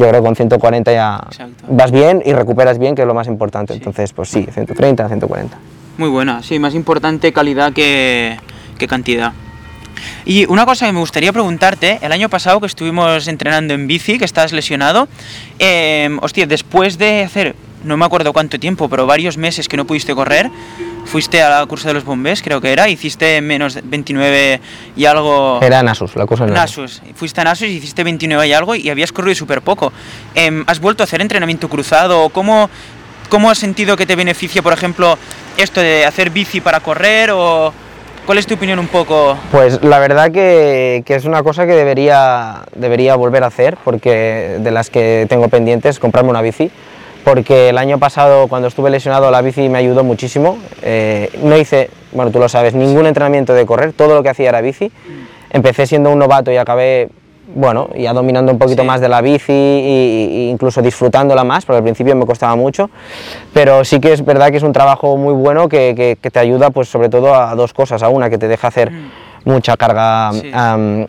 yo 0.00 0.08
creo 0.08 0.22
que 0.22 0.26
con 0.26 0.34
140 0.36 0.92
ya 0.92 1.20
vas 1.68 1.90
bien 1.90 2.22
y 2.24 2.32
recuperas 2.32 2.78
bien, 2.78 2.94
que 2.94 3.02
es 3.02 3.08
lo 3.08 3.12
más 3.12 3.26
importante. 3.26 3.74
Entonces, 3.74 4.12
pues 4.14 4.30
sí, 4.30 4.46
130, 4.50 5.06
140. 5.06 5.58
Muy 5.98 6.08
buena, 6.08 6.42
sí, 6.42 6.58
más 6.58 6.74
importante 6.74 7.32
calidad 7.32 7.74
que, 7.74 8.38
que 8.78 8.88
cantidad. 8.88 9.32
Y 10.24 10.46
una 10.46 10.64
cosa 10.64 10.86
que 10.86 10.92
me 10.92 11.00
gustaría 11.00 11.32
preguntarte, 11.34 11.98
el 12.00 12.12
año 12.12 12.30
pasado 12.30 12.60
que 12.60 12.66
estuvimos 12.66 13.28
entrenando 13.28 13.74
en 13.74 13.86
bici, 13.86 14.18
que 14.18 14.24
estás 14.24 14.52
lesionado, 14.52 15.06
eh, 15.58 16.08
hostia, 16.22 16.46
después 16.46 16.96
de 16.96 17.24
hacer, 17.24 17.54
no 17.84 17.98
me 17.98 18.06
acuerdo 18.06 18.32
cuánto 18.32 18.58
tiempo, 18.58 18.88
pero 18.88 19.04
varios 19.04 19.36
meses 19.36 19.68
que 19.68 19.76
no 19.76 19.84
pudiste 19.84 20.14
correr, 20.14 20.50
fuiste 21.04 21.42
a 21.42 21.60
la 21.60 21.66
cursa 21.66 21.88
de 21.88 21.94
los 21.94 22.04
bombés, 22.04 22.42
creo 22.42 22.60
que 22.60 22.72
era, 22.72 22.88
hiciste 22.88 23.40
menos 23.40 23.78
29 23.82 24.60
y 24.96 25.04
algo... 25.04 25.60
Era 25.62 25.82
Nasus, 25.82 26.16
la 26.16 26.26
cosa 26.26 26.46
de 26.46 26.52
Nasus. 26.52 27.02
Fuiste 27.14 27.40
a 27.40 27.44
Nasus 27.44 27.68
y 27.68 27.76
hiciste 27.76 28.04
29 28.04 28.48
y 28.48 28.52
algo 28.52 28.74
y 28.74 28.90
habías 28.90 29.12
corrido 29.12 29.34
súper 29.34 29.62
poco. 29.62 29.92
Em, 30.34 30.64
¿Has 30.66 30.80
vuelto 30.80 31.02
a 31.02 31.04
hacer 31.04 31.20
entrenamiento 31.20 31.68
cruzado? 31.68 32.28
¿Cómo, 32.30 32.70
¿Cómo 33.28 33.50
has 33.50 33.58
sentido 33.58 33.96
que 33.96 34.06
te 34.06 34.16
beneficia, 34.16 34.62
por 34.62 34.72
ejemplo, 34.72 35.18
esto 35.56 35.80
de 35.80 36.04
hacer 36.04 36.30
bici 36.30 36.60
para 36.60 36.80
correr 36.80 37.30
o...? 37.32 37.72
¿Cuál 38.26 38.38
es 38.38 38.46
tu 38.46 38.54
opinión 38.54 38.78
un 38.78 38.86
poco? 38.86 39.36
Pues 39.50 39.82
la 39.82 39.98
verdad 39.98 40.30
que, 40.30 41.02
que, 41.04 41.16
es 41.16 41.24
una 41.24 41.42
cosa 41.42 41.66
que 41.66 41.72
debería, 41.72 42.62
debería 42.76 43.16
volver 43.16 43.42
a 43.42 43.48
hacer, 43.48 43.76
porque 43.82 44.58
de 44.60 44.70
las 44.70 44.88
que 44.88 45.26
tengo 45.28 45.48
pendientes, 45.48 45.98
comprarme 45.98 46.30
una 46.30 46.42
bici, 46.42 46.70
porque 47.24 47.68
el 47.68 47.78
año 47.78 47.98
pasado 47.98 48.48
cuando 48.48 48.68
estuve 48.68 48.90
lesionado 48.90 49.30
la 49.30 49.42
bici 49.42 49.68
me 49.68 49.78
ayudó 49.78 50.04
muchísimo. 50.04 50.58
Eh, 50.82 51.30
no 51.42 51.56
hice, 51.56 51.90
bueno 52.12 52.30
tú 52.30 52.38
lo 52.38 52.48
sabes, 52.48 52.74
ningún 52.74 53.06
entrenamiento 53.06 53.54
de 53.54 53.66
correr, 53.66 53.92
todo 53.92 54.14
lo 54.14 54.22
que 54.22 54.30
hacía 54.30 54.48
era 54.48 54.60
bici. 54.60 54.90
Empecé 55.50 55.86
siendo 55.86 56.10
un 56.10 56.18
novato 56.18 56.52
y 56.52 56.56
acabé, 56.56 57.08
bueno, 57.54 57.90
ya 57.96 58.12
dominando 58.12 58.52
un 58.52 58.58
poquito 58.58 58.84
más 58.84 59.00
de 59.00 59.08
la 59.08 59.20
bici 59.20 59.52
e, 59.52 60.48
incluso 60.50 60.80
disfrutándola 60.80 61.42
más, 61.42 61.66
porque 61.66 61.78
al 61.78 61.82
principio 61.82 62.14
me 62.14 62.24
costaba 62.24 62.54
mucho. 62.54 62.88
Pero 63.52 63.84
sí 63.84 63.98
que 63.98 64.12
es 64.12 64.24
verdad 64.24 64.50
que 64.50 64.58
es 64.58 64.62
un 64.62 64.72
trabajo 64.72 65.16
muy 65.16 65.34
bueno 65.34 65.68
que, 65.68 66.16
que, 66.20 66.30
te 66.30 66.38
ayuda 66.38 66.70
pues 66.70 66.88
sobre 66.88 67.08
todo 67.08 67.34
a 67.34 67.54
dos 67.56 67.72
cosas. 67.72 68.02
A 68.02 68.08
una, 68.08 68.30
que 68.30 68.38
te 68.38 68.48
deja 68.48 68.68
hacer... 68.68 68.90
Mm 68.90 69.29
mucha 69.44 69.76
carga 69.76 70.30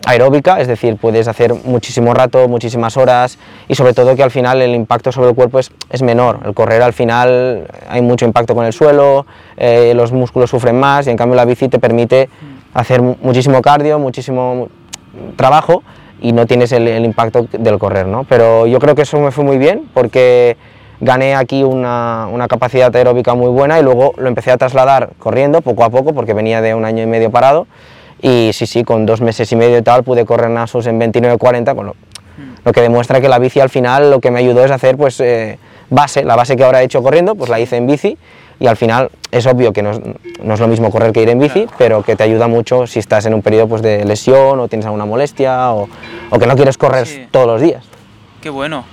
aeróbica, 0.05 0.59
es 0.59 0.67
decir, 0.67 0.97
puedes 0.97 1.27
hacer 1.27 1.53
muchísimo 1.65 2.13
rato, 2.13 2.47
muchísimas 2.47 2.97
horas 2.97 3.37
y 3.67 3.75
sobre 3.75 3.93
todo 3.93 4.15
que 4.15 4.23
al 4.23 4.31
final 4.31 4.61
el 4.61 4.75
impacto 4.75 5.11
sobre 5.11 5.29
el 5.29 5.35
cuerpo 5.35 5.59
es, 5.59 5.71
es 5.89 6.01
menor. 6.01 6.39
El 6.45 6.53
correr 6.53 6.81
al 6.81 6.93
final 6.93 7.67
hay 7.89 8.01
mucho 8.01 8.25
impacto 8.25 8.55
con 8.55 8.65
el 8.65 8.73
suelo, 8.73 9.25
eh, 9.57 9.93
los 9.95 10.11
músculos 10.11 10.49
sufren 10.49 10.79
más 10.79 11.07
y 11.07 11.09
en 11.09 11.17
cambio 11.17 11.35
la 11.35 11.45
bici 11.45 11.67
te 11.67 11.79
permite 11.79 12.29
hacer 12.73 13.01
muchísimo 13.01 13.61
cardio, 13.61 13.99
muchísimo 13.99 14.69
trabajo 15.35 15.83
y 16.21 16.31
no 16.33 16.45
tienes 16.45 16.71
el, 16.71 17.03
impacto 17.03 17.47
del 17.51 17.79
correr, 17.79 18.05
¿no? 18.05 18.23
Pero 18.25 18.67
yo 18.67 18.79
creo 18.79 18.95
que 18.95 19.01
eso 19.01 19.19
me 19.19 19.31
fue 19.31 19.43
muy 19.43 19.57
bien 19.57 19.89
porque 19.93 20.55
gané 20.99 21.35
aquí 21.35 21.63
una, 21.63 22.27
una, 22.31 22.47
capacidad 22.47 22.95
aeróbica 22.95 23.33
muy 23.33 23.49
buena 23.49 23.79
y 23.79 23.83
luego 23.83 24.13
lo 24.17 24.27
empecé 24.27 24.51
a 24.51 24.57
trasladar 24.57 25.09
corriendo 25.17 25.61
poco 25.61 25.83
a 25.83 25.89
poco 25.89 26.13
porque 26.13 26.33
venía 26.33 26.61
de 26.61 26.75
un 26.75 26.85
año 26.85 27.01
y 27.01 27.07
medio 27.07 27.31
parado 27.31 27.65
y 28.21 28.51
sí, 28.53 28.65
sí, 28.65 28.83
con 28.83 29.05
dos 29.05 29.21
meses 29.21 29.51
y 29.51 29.55
medio 29.55 29.77
y 29.77 29.81
tal 29.81 30.03
pude 30.03 30.25
correr 30.25 30.49
Nasos 30.49 30.87
en 30.87 30.99
29.40, 30.99 31.73
bueno, 31.73 31.95
mm. 32.37 32.65
lo 32.65 32.71
que 32.71 32.81
demuestra 32.81 33.19
que 33.19 33.29
la 33.29 33.39
bici 33.39 33.59
al 33.59 33.69
final 33.69 34.11
lo 34.11 34.19
que 34.19 34.31
me 34.31 34.39
ayudó 34.39 34.63
es 34.63 34.71
hacer 34.71 34.97
pues 34.97 35.19
eh, 35.19 35.57
base, 35.89 36.23
la 36.23 36.35
base 36.35 36.55
que 36.55 36.63
ahora 36.63 36.81
he 36.81 36.85
hecho 36.85 37.01
corriendo, 37.01 37.35
pues 37.35 37.49
la 37.49 37.59
hice 37.59 37.77
en 37.77 37.87
bici 37.87 38.17
y 38.59 38.67
al 38.67 38.77
final 38.77 39.09
es 39.31 39.47
obvio 39.47 39.73
que 39.73 39.81
no 39.81 39.91
es, 39.91 40.01
no 40.43 40.53
es 40.53 40.59
lo 40.59 40.67
mismo 40.67 40.91
correr 40.91 41.11
que 41.11 41.23
ir 41.23 41.29
en 41.29 41.39
bici, 41.39 41.65
pero 41.79 42.03
que 42.03 42.15
te 42.15 42.23
ayuda 42.23 42.47
mucho 42.47 42.85
si 42.85 42.99
estás 42.99 43.25
en 43.25 43.33
un 43.33 43.41
periodo 43.41 43.67
pues, 43.67 43.81
de 43.81 44.05
lesión 44.05 44.59
o 44.59 44.67
tienes 44.67 44.85
alguna 44.85 45.05
molestia 45.05 45.71
o, 45.71 45.89
o 46.29 46.39
que 46.39 46.45
no 46.45 46.55
quieres 46.55 46.77
correr 46.77 47.27
todos 47.31 47.47
los 47.47 47.61
días. 47.61 47.83
Qué 48.39 48.51
bueno. 48.51 48.85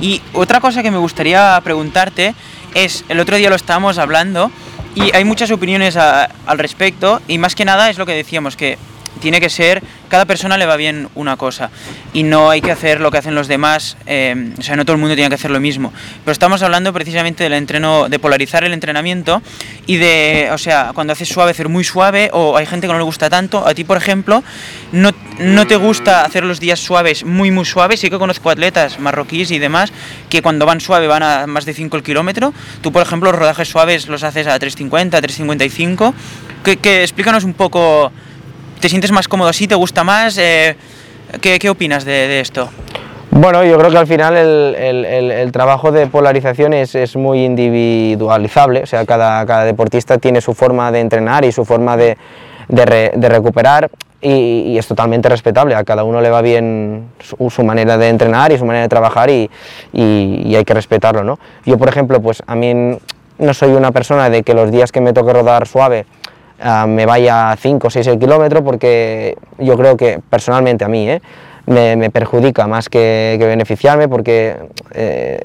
Y 0.00 0.20
otra 0.32 0.60
cosa 0.60 0.82
que 0.82 0.90
me 0.90 0.98
gustaría 0.98 1.60
preguntarte 1.62 2.34
es, 2.74 3.04
el 3.08 3.20
otro 3.20 3.36
día 3.36 3.50
lo 3.50 3.56
estábamos 3.56 3.98
hablando, 3.98 4.50
y 4.94 5.14
hay 5.14 5.24
muchas 5.24 5.50
opiniones 5.50 5.96
al 5.96 6.58
respecto 6.58 7.20
y 7.28 7.38
más 7.38 7.54
que 7.54 7.64
nada 7.64 7.90
es 7.90 7.98
lo 7.98 8.06
que 8.06 8.12
decíamos, 8.12 8.56
que 8.56 8.78
tiene 9.20 9.40
que 9.40 9.50
ser 9.50 9.82
cada 10.14 10.26
persona 10.26 10.56
le 10.56 10.64
va 10.64 10.76
bien 10.76 11.08
una 11.16 11.36
cosa 11.36 11.70
y 12.12 12.22
no 12.22 12.48
hay 12.48 12.60
que 12.60 12.70
hacer 12.70 13.00
lo 13.00 13.10
que 13.10 13.18
hacen 13.18 13.34
los 13.34 13.48
demás, 13.48 13.96
eh, 14.06 14.52
o 14.56 14.62
sea, 14.62 14.76
no 14.76 14.84
todo 14.84 14.94
el 14.94 15.00
mundo 15.00 15.16
tiene 15.16 15.28
que 15.28 15.34
hacer 15.34 15.50
lo 15.50 15.58
mismo. 15.58 15.92
Pero 16.24 16.30
estamos 16.30 16.62
hablando 16.62 16.92
precisamente 16.92 17.42
del 17.42 17.54
entreno, 17.54 18.08
de 18.08 18.20
polarizar 18.20 18.62
el 18.62 18.72
entrenamiento 18.72 19.42
y 19.86 19.96
de, 19.96 20.50
o 20.52 20.58
sea, 20.58 20.92
cuando 20.94 21.14
haces 21.14 21.28
suave, 21.28 21.50
hacer 21.50 21.68
muy 21.68 21.82
suave 21.82 22.30
o 22.32 22.56
hay 22.56 22.64
gente 22.64 22.86
que 22.86 22.92
no 22.92 22.98
le 23.00 23.04
gusta 23.04 23.28
tanto. 23.28 23.66
A 23.66 23.74
ti, 23.74 23.82
por 23.82 23.96
ejemplo, 23.96 24.44
no, 24.92 25.10
no 25.40 25.66
te 25.66 25.74
gusta 25.74 26.24
hacer 26.24 26.44
los 26.44 26.60
días 26.60 26.78
suaves 26.78 27.24
muy, 27.24 27.50
muy 27.50 27.64
suaves. 27.64 27.98
Sí 27.98 28.08
que 28.08 28.18
conozco 28.18 28.50
atletas 28.50 29.00
marroquíes 29.00 29.50
y 29.50 29.58
demás 29.58 29.92
que 30.28 30.42
cuando 30.42 30.64
van 30.64 30.80
suave 30.80 31.08
van 31.08 31.24
a 31.24 31.48
más 31.48 31.64
de 31.64 31.74
5 31.74 31.96
el 31.96 32.04
kilómetro. 32.04 32.54
Tú, 32.82 32.92
por 32.92 33.02
ejemplo, 33.02 33.32
los 33.32 33.40
rodajes 33.40 33.68
suaves 33.68 34.06
los 34.06 34.22
haces 34.22 34.46
a 34.46 34.56
3.50, 34.60 35.10
3.55. 35.10 36.14
Que, 36.62 36.76
que, 36.76 37.02
explícanos 37.02 37.42
un 37.42 37.52
poco 37.52 38.12
¿Te 38.80 38.88
sientes 38.88 39.12
más 39.12 39.28
cómodo 39.28 39.48
así? 39.48 39.66
¿Te 39.66 39.74
gusta 39.74 40.04
más? 40.04 40.36
Eh, 40.38 40.76
¿qué, 41.40 41.58
¿qué, 41.58 41.70
opinas 41.70 42.04
de, 42.04 42.40
esto? 42.40 42.68
Bueno, 43.30 43.64
yo 43.64 43.78
creo 43.78 43.90
que 43.90 43.98
al 43.98 44.06
final 44.06 44.36
el, 44.36 45.52
trabajo 45.52 45.90
de 45.90 46.06
polarización 46.06 46.72
es, 46.72 47.16
muy 47.16 47.44
individualizable, 47.44 48.82
o 48.82 48.86
sea, 48.86 49.04
cada, 49.04 49.64
deportista 49.64 50.18
tiene 50.18 50.40
su 50.40 50.54
forma 50.54 50.92
de 50.92 51.00
entrenar 51.00 51.44
y 51.44 51.52
su 51.52 51.64
forma 51.64 51.96
de, 51.96 52.16
de, 52.68 52.84
re, 52.84 53.12
de 53.16 53.28
recuperar 53.28 53.90
y, 54.20 54.76
es 54.78 54.86
totalmente 54.86 55.28
respetable, 55.28 55.74
a 55.74 55.84
cada 55.84 56.04
uno 56.04 56.20
le 56.20 56.30
va 56.30 56.42
bien 56.42 57.10
su, 57.20 57.50
su 57.50 57.64
manera 57.64 57.98
de 57.98 58.08
entrenar 58.08 58.52
y 58.52 58.58
su 58.58 58.64
manera 58.64 58.82
de 58.82 58.88
trabajar 58.88 59.30
y, 59.30 59.50
y, 59.92 60.54
hay 60.54 60.64
que 60.64 60.74
respetarlo, 60.74 61.24
¿no? 61.24 61.38
Yo, 61.64 61.76
por 61.76 61.88
ejemplo, 61.88 62.20
pues 62.22 62.42
a 62.46 62.54
mí 62.54 62.98
no 63.38 63.54
soy 63.54 63.72
una 63.72 63.90
persona 63.92 64.30
de 64.30 64.42
que 64.42 64.54
los 64.54 64.70
días 64.70 64.92
que 64.92 65.00
me 65.00 65.12
toque 65.12 65.32
rodar 65.32 65.66
suave 65.66 66.06
uh, 66.64 66.86
me 66.86 67.06
vaya 67.06 67.54
5 67.58 67.86
o 67.86 67.90
6 67.90 68.06
el 68.06 68.18
kilómetro 68.18 68.64
porque 68.64 69.36
yo 69.58 69.76
creo 69.76 69.96
que 69.96 70.20
personalmente 70.30 70.84
a 70.84 70.88
mí 70.88 71.08
¿eh? 71.08 71.20
me, 71.66 71.96
me, 71.96 72.10
perjudica 72.10 72.66
más 72.66 72.88
que, 72.88 73.36
que 73.38 73.46
beneficiarme 73.46 74.08
porque 74.08 74.56
eh, 74.92 75.40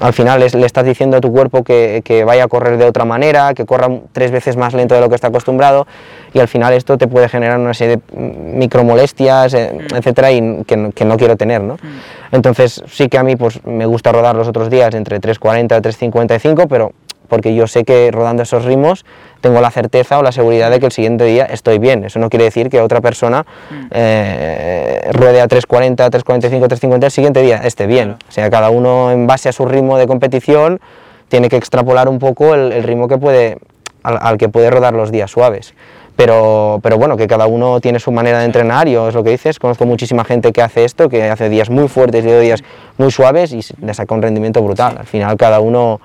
al 0.00 0.12
final 0.12 0.42
es, 0.42 0.54
le 0.54 0.66
estás 0.66 0.84
diciendo 0.84 1.18
a 1.18 1.20
tu 1.20 1.32
cuerpo 1.32 1.62
que, 1.62 2.02
que, 2.04 2.24
vaya 2.24 2.44
a 2.44 2.48
correr 2.48 2.76
de 2.76 2.84
otra 2.84 3.04
manera, 3.04 3.54
que 3.54 3.64
corra 3.64 3.88
tres 4.12 4.30
veces 4.30 4.56
más 4.56 4.74
lento 4.74 4.94
de 4.94 5.00
lo 5.00 5.08
que 5.08 5.14
está 5.14 5.28
acostumbrado 5.28 5.86
y 6.32 6.40
al 6.40 6.48
final 6.48 6.72
esto 6.72 6.98
te 6.98 7.06
puede 7.06 7.28
generar 7.28 7.58
una 7.58 7.74
serie 7.74 7.98
de 7.98 8.18
micromolestias, 8.20 9.54
eh, 9.54 9.72
mm. 9.74 9.94
etcétera, 9.96 10.32
y 10.32 10.64
que, 10.64 10.90
que, 10.94 11.04
no 11.04 11.16
quiero 11.16 11.36
tener. 11.36 11.62
¿no? 11.62 11.74
Mm. 11.74 12.34
Entonces 12.34 12.82
sí 12.88 13.08
que 13.08 13.18
a 13.18 13.22
mí 13.22 13.36
pues, 13.36 13.64
me 13.64 13.86
gusta 13.86 14.12
rodar 14.12 14.34
los 14.34 14.48
otros 14.48 14.70
días 14.70 14.94
entre 14.94 15.20
3.40 15.20 15.78
y 15.78 16.08
3.55, 16.10 16.66
pero 16.68 16.92
porque 17.28 17.54
yo 17.54 17.66
sé 17.66 17.84
que 17.84 18.10
rodando 18.10 18.42
esos 18.42 18.64
ritmos 18.64 19.04
tengo 19.40 19.60
la 19.60 19.70
certeza 19.70 20.18
o 20.18 20.22
la 20.22 20.32
seguridad 20.32 20.70
de 20.70 20.80
que 20.80 20.86
el 20.86 20.92
siguiente 20.92 21.24
día 21.24 21.44
estoy 21.44 21.78
bien. 21.78 22.04
Eso 22.04 22.18
no 22.18 22.28
quiere 22.28 22.44
decir 22.44 22.70
que 22.70 22.80
otra 22.80 23.00
persona 23.00 23.44
mm. 23.70 23.86
eh, 23.90 25.10
ruede 25.12 25.40
a 25.40 25.48
3.40, 25.48 25.96
3.45, 25.96 26.68
3.50 26.68 27.04
el 27.04 27.10
siguiente 27.10 27.42
día 27.42 27.58
esté 27.58 27.86
bien. 27.86 28.16
O 28.28 28.32
sea, 28.32 28.50
cada 28.50 28.70
uno 28.70 29.10
en 29.12 29.26
base 29.26 29.48
a 29.48 29.52
su 29.52 29.66
ritmo 29.66 29.98
de 29.98 30.06
competición 30.06 30.80
tiene 31.28 31.48
que 31.48 31.56
extrapolar 31.56 32.08
un 32.08 32.18
poco 32.18 32.54
el, 32.54 32.72
el 32.72 32.82
ritmo 32.82 33.06
que 33.06 33.18
puede, 33.18 33.58
al, 34.02 34.18
al, 34.20 34.38
que 34.38 34.48
puede 34.48 34.70
rodar 34.70 34.94
los 34.94 35.12
días 35.12 35.30
suaves. 35.30 35.74
Pero, 36.18 36.80
pero 36.82 36.98
bueno, 36.98 37.16
que 37.16 37.28
cada 37.28 37.46
uno 37.46 37.80
tiene 37.80 38.00
su 38.00 38.10
manera 38.10 38.40
de 38.40 38.44
entrenar, 38.46 38.88
yo 38.88 39.08
es 39.08 39.14
lo 39.14 39.22
que 39.22 39.30
dices, 39.30 39.60
conozco 39.60 39.86
muchísima 39.86 40.24
gente 40.24 40.52
que 40.52 40.60
hace 40.60 40.84
esto, 40.84 41.08
que 41.08 41.30
hace 41.30 41.48
días 41.48 41.70
muy 41.70 41.86
fuertes 41.86 42.24
y 42.24 42.28
días 42.28 42.64
muy 42.96 43.12
suaves 43.12 43.52
y 43.52 43.60
le 43.80 43.94
saca 43.94 44.16
un 44.16 44.22
rendimiento 44.22 44.60
brutal. 44.60 44.96
Al 44.98 45.06
final 45.06 45.36
cada 45.36 45.60
uno 45.60 46.00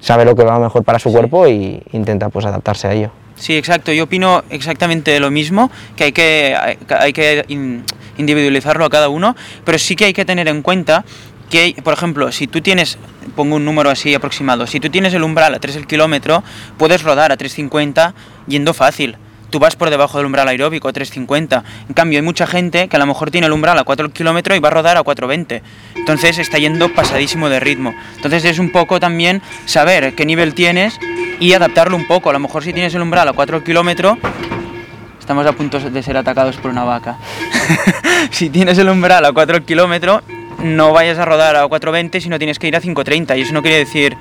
sabe 0.00 0.24
lo 0.24 0.34
que 0.34 0.44
va 0.44 0.58
mejor 0.58 0.84
para 0.84 0.98
su 0.98 1.10
cuerpo 1.10 1.46
y 1.48 1.82
intenta 1.92 2.28
pues 2.28 2.46
adaptarse 2.46 2.88
a 2.88 2.92
ello. 2.92 3.10
Sí, 3.36 3.56
exacto. 3.56 3.92
Yo 3.92 4.04
opino 4.04 4.42
exactamente 4.50 5.18
lo 5.20 5.30
mismo, 5.30 5.70
que 5.96 6.04
hay 6.04 6.12
que, 6.12 6.56
hay 6.88 7.12
que 7.12 7.44
individualizarlo 8.16 8.84
a 8.84 8.90
cada 8.90 9.08
uno, 9.08 9.36
pero 9.64 9.78
sí 9.78 9.94
que 9.96 10.06
hay 10.06 10.12
que 10.12 10.24
tener 10.24 10.48
en 10.48 10.62
cuenta 10.62 11.04
que, 11.48 11.74
por 11.82 11.94
ejemplo, 11.94 12.32
si 12.32 12.46
tú 12.46 12.60
tienes, 12.60 12.98
pongo 13.36 13.56
un 13.56 13.64
número 13.64 13.90
así 13.90 14.14
aproximado, 14.14 14.66
si 14.66 14.80
tú 14.80 14.90
tienes 14.90 15.14
el 15.14 15.22
umbral 15.22 15.54
a 15.54 15.58
3 15.60 15.76
el 15.76 15.86
kilómetro, 15.86 16.42
puedes 16.76 17.02
rodar 17.02 17.32
a 17.32 17.38
3.50 17.38 18.12
yendo 18.48 18.74
fácil 18.74 19.16
tú 19.50 19.58
vas 19.58 19.76
por 19.76 19.90
debajo 19.90 20.18
del 20.18 20.26
umbral 20.26 20.48
aeróbico, 20.48 20.92
350. 20.92 21.64
En 21.88 21.94
cambio, 21.94 22.18
hay 22.18 22.22
mucha 22.22 22.46
gente 22.46 22.88
que 22.88 22.96
a 22.96 22.98
lo 22.98 23.06
mejor 23.06 23.30
tiene 23.30 23.46
el 23.46 23.52
umbral 23.52 23.78
a 23.78 23.84
4 23.84 24.10
km 24.10 24.54
y 24.56 24.58
va 24.58 24.68
a 24.68 24.70
rodar 24.70 24.96
a 24.96 25.02
420. 25.02 25.62
Entonces 25.96 26.38
está 26.38 26.58
yendo 26.58 26.92
pasadísimo 26.94 27.48
de 27.48 27.60
ritmo. 27.60 27.94
Entonces 28.16 28.44
es 28.44 28.58
un 28.58 28.70
poco 28.70 29.00
también 29.00 29.42
saber 29.66 30.14
qué 30.14 30.24
nivel 30.24 30.54
tienes 30.54 30.98
y 31.40 31.52
adaptarlo 31.52 31.96
un 31.96 32.06
poco. 32.06 32.30
A 32.30 32.32
lo 32.32 32.38
mejor 32.38 32.62
si 32.62 32.72
tienes 32.72 32.94
el 32.94 33.02
umbral 33.02 33.28
a 33.28 33.32
4 33.32 33.64
km, 33.64 34.16
estamos 35.18 35.46
a 35.46 35.52
punto 35.52 35.78
de 35.78 36.02
ser 36.02 36.16
atacados 36.16 36.56
por 36.56 36.70
una 36.70 36.84
vaca. 36.84 37.18
si 38.30 38.50
tienes 38.50 38.78
el 38.78 38.88
umbral 38.88 39.24
a 39.24 39.32
4 39.32 39.64
km, 39.64 40.22
no 40.62 40.92
vayas 40.92 41.18
a 41.18 41.24
rodar 41.24 41.56
a 41.56 41.66
420, 41.66 42.20
sino 42.20 42.38
tienes 42.38 42.58
que 42.58 42.68
ir 42.68 42.76
a 42.76 42.80
530. 42.80 43.36
Y 43.36 43.42
eso 43.42 43.52
no 43.52 43.62
quiere 43.62 43.78
decir... 43.78 44.16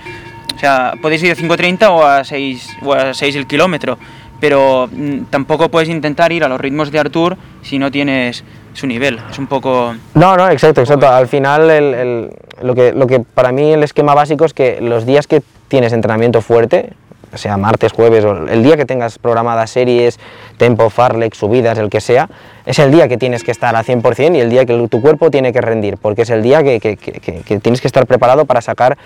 O 0.56 0.60
sea, 0.60 0.94
podéis 1.04 1.22
ir 1.22 1.32
a 1.32 1.36
5.30 1.36 1.88
o 1.92 2.04
a 2.04 2.24
6, 2.24 2.78
o 2.82 2.92
a 2.92 3.14
6 3.14 3.36
el 3.36 3.46
kilómetro 3.46 4.00
pero 4.40 4.90
mm, 4.92 5.26
tampoco 5.30 5.70
puedes 5.70 5.90
intentar 5.90 6.32
ir 6.32 6.44
a 6.44 6.48
los 6.48 6.60
ritmos 6.60 6.92
de 6.92 7.00
Artur 7.00 7.38
si 7.62 7.80
no 7.80 7.92
tienes 7.92 8.44
su 8.74 8.88
nivel. 8.88 9.20
Es 9.30 9.40
un 9.40 9.48
poco... 9.48 9.96
No, 10.14 10.38
no, 10.38 10.50
exacto, 10.50 10.82
exacto. 10.82 11.08
Al 11.08 11.28
final 11.28 11.70
el, 11.70 11.94
el, 11.94 12.30
lo, 12.62 12.76
que, 12.76 12.94
lo 12.94 13.08
que 13.08 13.20
para 13.20 13.52
mí 13.52 13.74
el 13.74 13.84
esquema 13.84 14.14
básico 14.14 14.46
es 14.46 14.54
que 14.54 14.80
los 14.82 15.06
días 15.06 15.28
que 15.28 15.42
tienes 15.68 15.94
entrenamiento 15.94 16.42
fuerte, 16.42 16.94
sea 17.34 17.58
martes, 17.58 17.92
jueves 17.92 18.24
o 18.24 18.48
el 18.48 18.64
día 18.64 18.78
que 18.78 18.86
tengas 18.86 19.20
programadas 19.20 19.72
series, 19.72 20.20
tempo, 20.58 20.90
farlex, 20.90 21.38
subidas, 21.38 21.78
el 21.78 21.90
que 21.90 22.02
sea, 22.02 22.30
es 22.66 22.80
el 22.80 22.92
día 22.92 23.08
que 23.08 23.18
tienes 23.18 23.44
que 23.44 23.52
estar 23.52 23.76
a 23.76 23.84
100% 23.84 24.36
y 24.36 24.40
el 24.40 24.50
día 24.50 24.66
que 24.66 24.88
tu 24.90 25.02
cuerpo 25.02 25.30
tiene 25.30 25.52
que 25.52 25.62
rendir, 25.62 25.98
porque 25.98 26.22
es 26.22 26.30
el 26.30 26.42
día 26.42 26.64
que, 26.64 26.80
que, 26.80 26.98
que, 26.98 27.20
que 27.20 27.60
tienes 27.60 27.82
que 27.82 27.88
estar 27.88 28.06
preparado 28.06 28.46
para 28.46 28.62
sacar 28.62 28.98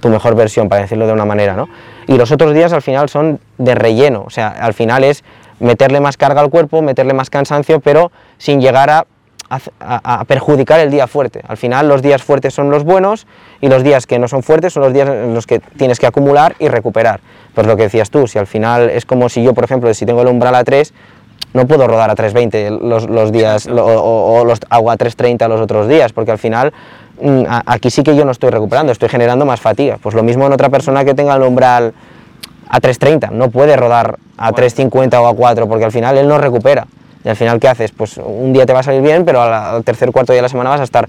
tu 0.00 0.08
mejor 0.08 0.34
versión, 0.34 0.68
para 0.68 0.82
decirlo 0.82 1.06
de 1.06 1.12
una 1.12 1.24
manera, 1.24 1.54
¿no? 1.54 1.68
Y 2.06 2.16
los 2.16 2.32
otros 2.32 2.54
días 2.54 2.72
al 2.72 2.82
final 2.82 3.08
son 3.08 3.40
de 3.58 3.74
relleno, 3.74 4.24
o 4.26 4.30
sea, 4.30 4.48
al 4.48 4.74
final 4.74 5.04
es 5.04 5.22
meterle 5.60 6.00
más 6.00 6.16
carga 6.16 6.40
al 6.40 6.50
cuerpo, 6.50 6.82
meterle 6.82 7.12
más 7.12 7.30
cansancio, 7.30 7.80
pero 7.80 8.10
sin 8.38 8.60
llegar 8.60 8.90
a, 8.90 9.06
a, 9.80 10.24
perjudicar 10.24 10.80
el 10.80 10.90
día 10.90 11.06
fuerte. 11.06 11.42
Al 11.46 11.56
final 11.56 11.88
los 11.88 12.02
días 12.02 12.22
fuertes 12.22 12.54
son 12.54 12.70
los 12.70 12.84
buenos 12.84 13.26
y 13.60 13.68
los 13.68 13.82
días 13.82 14.06
que 14.06 14.18
no 14.18 14.28
son 14.28 14.42
fuertes 14.42 14.72
son 14.72 14.84
los 14.84 14.92
días 14.92 15.08
en 15.08 15.34
los 15.34 15.46
que 15.46 15.58
tienes 15.58 15.98
que 15.98 16.06
acumular 16.06 16.54
y 16.58 16.68
recuperar. 16.68 17.20
Pues 17.54 17.66
lo 17.66 17.76
que 17.76 17.84
decías 17.84 18.10
tú, 18.10 18.26
si 18.26 18.38
al 18.38 18.46
final 18.46 18.90
es 18.90 19.04
como 19.04 19.28
si 19.28 19.42
yo, 19.42 19.52
por 19.54 19.64
ejemplo, 19.64 19.92
si 19.92 20.06
tengo 20.06 20.22
el 20.22 20.28
umbral 20.28 20.54
a 20.54 20.62
3, 20.62 20.94
no 21.52 21.66
puedo 21.66 21.86
rodar 21.86 22.10
a 22.10 22.14
3.20 22.14 22.80
los, 22.80 23.08
los 23.08 23.32
días 23.32 23.66
o, 23.66 23.74
o, 23.74 24.40
o 24.40 24.44
los 24.44 24.58
hago 24.68 24.90
a 24.90 24.96
3.30 24.96 25.48
los 25.48 25.60
otros 25.60 25.88
días, 25.88 26.12
porque 26.12 26.30
al 26.30 26.38
final 26.38 26.72
Mm, 27.20 27.44
aquí 27.66 27.90
sí 27.90 28.02
que 28.02 28.16
yo 28.16 28.24
no 28.24 28.30
estoy 28.30 28.50
recuperando, 28.50 28.92
estoy 28.92 29.08
generando 29.08 29.44
más 29.44 29.60
fatiga. 29.60 29.98
Pues 30.02 30.14
lo 30.14 30.22
mismo 30.22 30.46
en 30.46 30.52
otra 30.52 30.70
persona 30.70 31.04
que 31.04 31.14
tenga 31.14 31.36
el 31.36 31.42
umbral 31.42 31.92
a 32.68 32.80
3.30, 32.80 33.30
no 33.30 33.50
puede 33.50 33.76
rodar 33.76 34.18
a 34.38 34.52
3.50 34.52 35.20
o 35.20 35.26
a 35.26 35.34
4 35.34 35.68
porque 35.68 35.84
al 35.84 35.92
final 35.92 36.16
él 36.16 36.28
no 36.28 36.38
recupera. 36.38 36.86
Y 37.22 37.28
al 37.28 37.36
final, 37.36 37.60
¿qué 37.60 37.68
haces? 37.68 37.92
Pues 37.92 38.16
un 38.16 38.52
día 38.52 38.64
te 38.64 38.72
va 38.72 38.80
a 38.80 38.82
salir 38.82 39.02
bien, 39.02 39.26
pero 39.26 39.42
al 39.42 39.84
tercer 39.84 40.10
cuarto 40.10 40.32
día 40.32 40.38
de 40.38 40.42
la 40.42 40.48
semana 40.48 40.70
vas 40.70 40.80
a 40.80 40.84
estar 40.84 41.08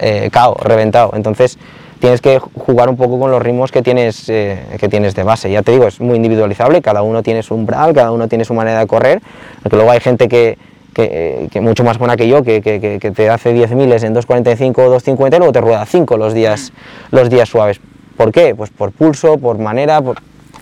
eh, 0.00 0.28
cao, 0.32 0.56
reventado. 0.60 1.12
Entonces 1.14 1.58
tienes 2.00 2.20
que 2.20 2.38
jugar 2.38 2.88
un 2.88 2.96
poco 2.96 3.18
con 3.18 3.30
los 3.30 3.42
ritmos 3.42 3.72
que 3.72 3.82
tienes, 3.82 4.28
eh, 4.28 4.58
que 4.78 4.88
tienes 4.88 5.14
de 5.14 5.22
base. 5.22 5.50
Ya 5.50 5.62
te 5.62 5.72
digo, 5.72 5.86
es 5.86 6.00
muy 6.00 6.16
individualizable, 6.16 6.82
cada 6.82 7.02
uno 7.02 7.22
tiene 7.22 7.42
su 7.42 7.54
umbral, 7.54 7.94
cada 7.94 8.12
uno 8.12 8.28
tiene 8.28 8.44
su 8.44 8.54
manera 8.54 8.80
de 8.80 8.86
correr, 8.86 9.20
porque 9.62 9.76
luego 9.76 9.90
hay 9.90 10.00
gente 10.00 10.28
que, 10.28 10.58
que, 10.92 11.48
que, 11.50 11.60
mucho 11.60 11.84
más 11.84 11.98
buena 11.98 12.16
que 12.16 12.28
yo, 12.28 12.42
que, 12.42 12.60
que, 12.62 13.10
te 13.14 13.30
hace 13.30 13.54
10.000 13.54 14.04
en 14.04 14.14
2.45 14.14 14.78
o 14.78 14.96
2.50 14.96 15.34
y 15.34 15.38
luego 15.38 15.52
te 15.52 15.60
rueda 15.60 15.84
5 15.84 16.16
los 16.16 16.34
días, 16.34 16.72
los 17.10 17.28
días 17.28 17.48
suaves. 17.48 17.80
¿Por 18.16 18.32
qué? 18.32 18.54
Pues 18.54 18.70
por 18.70 18.92
pulso, 18.92 19.36
por 19.38 19.58
manera, 19.58 20.00
por... 20.00 20.16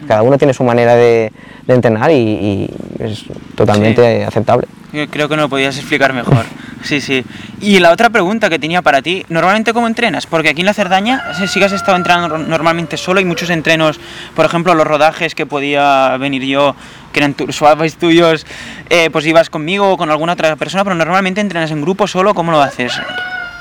cada 0.07 0.23
uno 0.23 0.39
tiene 0.39 0.55
su 0.55 0.65
manera 0.65 0.95
de, 0.95 1.33
de 1.67 1.75
entrenar 1.75 2.11
y, 2.11 2.15
y, 2.15 2.71
es 2.99 3.25
totalmente 3.55 4.19
sí. 4.19 4.23
aceptable. 4.23 4.67
Creo 5.11 5.29
que 5.29 5.37
no 5.37 5.43
lo 5.43 5.49
podías 5.49 5.77
explicar 5.77 6.13
mejor. 6.13 6.45
Sí, 6.85 7.01
sí. 7.01 7.25
Y 7.63 7.79
la 7.79 7.93
otra 7.93 8.11
pregunta 8.11 8.51
que 8.51 8.59
tenía 8.59 8.83
para 8.83 9.01
ti, 9.01 9.25
¿normalmente 9.31 9.73
cómo 9.73 9.87
entrenas? 9.87 10.27
Porque 10.27 10.51
aquí 10.51 10.61
en 10.61 10.67
la 10.67 10.75
Cerdaña 10.75 11.23
sí 11.49 11.59
que 11.59 11.65
has 11.65 11.73
estado 11.73 11.97
entrenando 11.97 12.37
normalmente 12.37 12.99
solo, 12.99 13.21
hay 13.21 13.25
muchos 13.25 13.49
entrenos, 13.49 13.99
por 14.37 14.45
ejemplo, 14.45 14.75
los 14.75 14.87
rodajes 14.87 15.35
que 15.35 15.47
podía 15.47 16.15
venir 16.19 16.43
yo, 16.43 16.77
que 17.11 17.21
eran 17.21 17.35
suaves 17.49 17.97
tuyos, 17.97 18.47
eh, 18.91 19.09
pues 19.11 19.25
ibas 19.25 19.49
conmigo 19.49 19.93
o 19.93 19.97
con 19.97 20.11
alguna 20.11 20.35
otra 20.35 20.57
persona, 20.57 20.85
pero 20.85 20.95
normalmente 20.95 21.41
entrenas 21.41 21.71
en 21.71 21.81
grupo 21.81 22.07
solo, 22.07 22.35
¿cómo 22.35 22.53
lo 22.53 22.61
haces? 22.61 22.93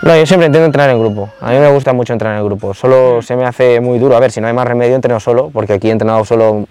No, 0.03 0.15
yo 0.17 0.25
siempre 0.25 0.47
intento 0.47 0.65
entrenar 0.65 0.89
en 0.89 0.99
grupo. 0.99 1.29
A 1.39 1.51
mí 1.51 1.57
me 1.57 1.71
gusta 1.71 1.93
mucho 1.93 2.13
entrenar 2.13 2.37
en 2.37 2.45
grupo. 2.45 2.73
Solo 2.73 3.21
se 3.21 3.35
me 3.35 3.45
hace 3.45 3.79
muy 3.79 3.99
duro. 3.99 4.15
A 4.15 4.19
ver, 4.19 4.31
si 4.31 4.41
no 4.41 4.47
hay 4.47 4.53
más 4.53 4.67
remedio, 4.67 4.95
entreno 4.95 5.19
solo, 5.19 5.49
porque 5.51 5.73
aquí 5.73 5.87
he 5.87 5.91
entrenado 5.91 6.25
solo 6.25 6.65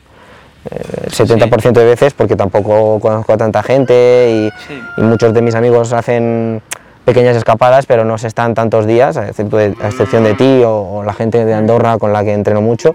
el 0.71 1.11
70% 1.11 1.61
sí. 1.61 1.71
de 1.73 1.85
veces 1.85 2.15
porque 2.15 2.37
tampoco 2.37 3.01
conozco 3.01 3.33
a 3.33 3.37
tanta 3.37 3.63
gente 3.63 4.31
y, 4.31 4.51
sí. 4.69 4.81
y, 4.97 5.03
muchos 5.03 5.35
de 5.35 5.43
mis 5.43 5.55
amigos 5.55 5.93
hacen 5.93 6.63
pequeñas 7.05 7.37
escapadas, 7.37 7.87
pero 7.87 8.05
no 8.05 8.17
se 8.19 8.29
están 8.29 8.55
tantos 8.55 8.87
días, 8.87 9.17
a 9.17 9.29
excepción 9.29 10.25
de 10.25 10.35
ti 10.35 10.63
o, 10.65 11.03
la 11.05 11.13
gente 11.13 11.45
de 11.45 11.55
Andorra 11.55 11.99
con 11.99 12.13
la 12.13 12.23
que 12.23 12.33
entreno 12.33 12.61
mucho. 12.61 12.95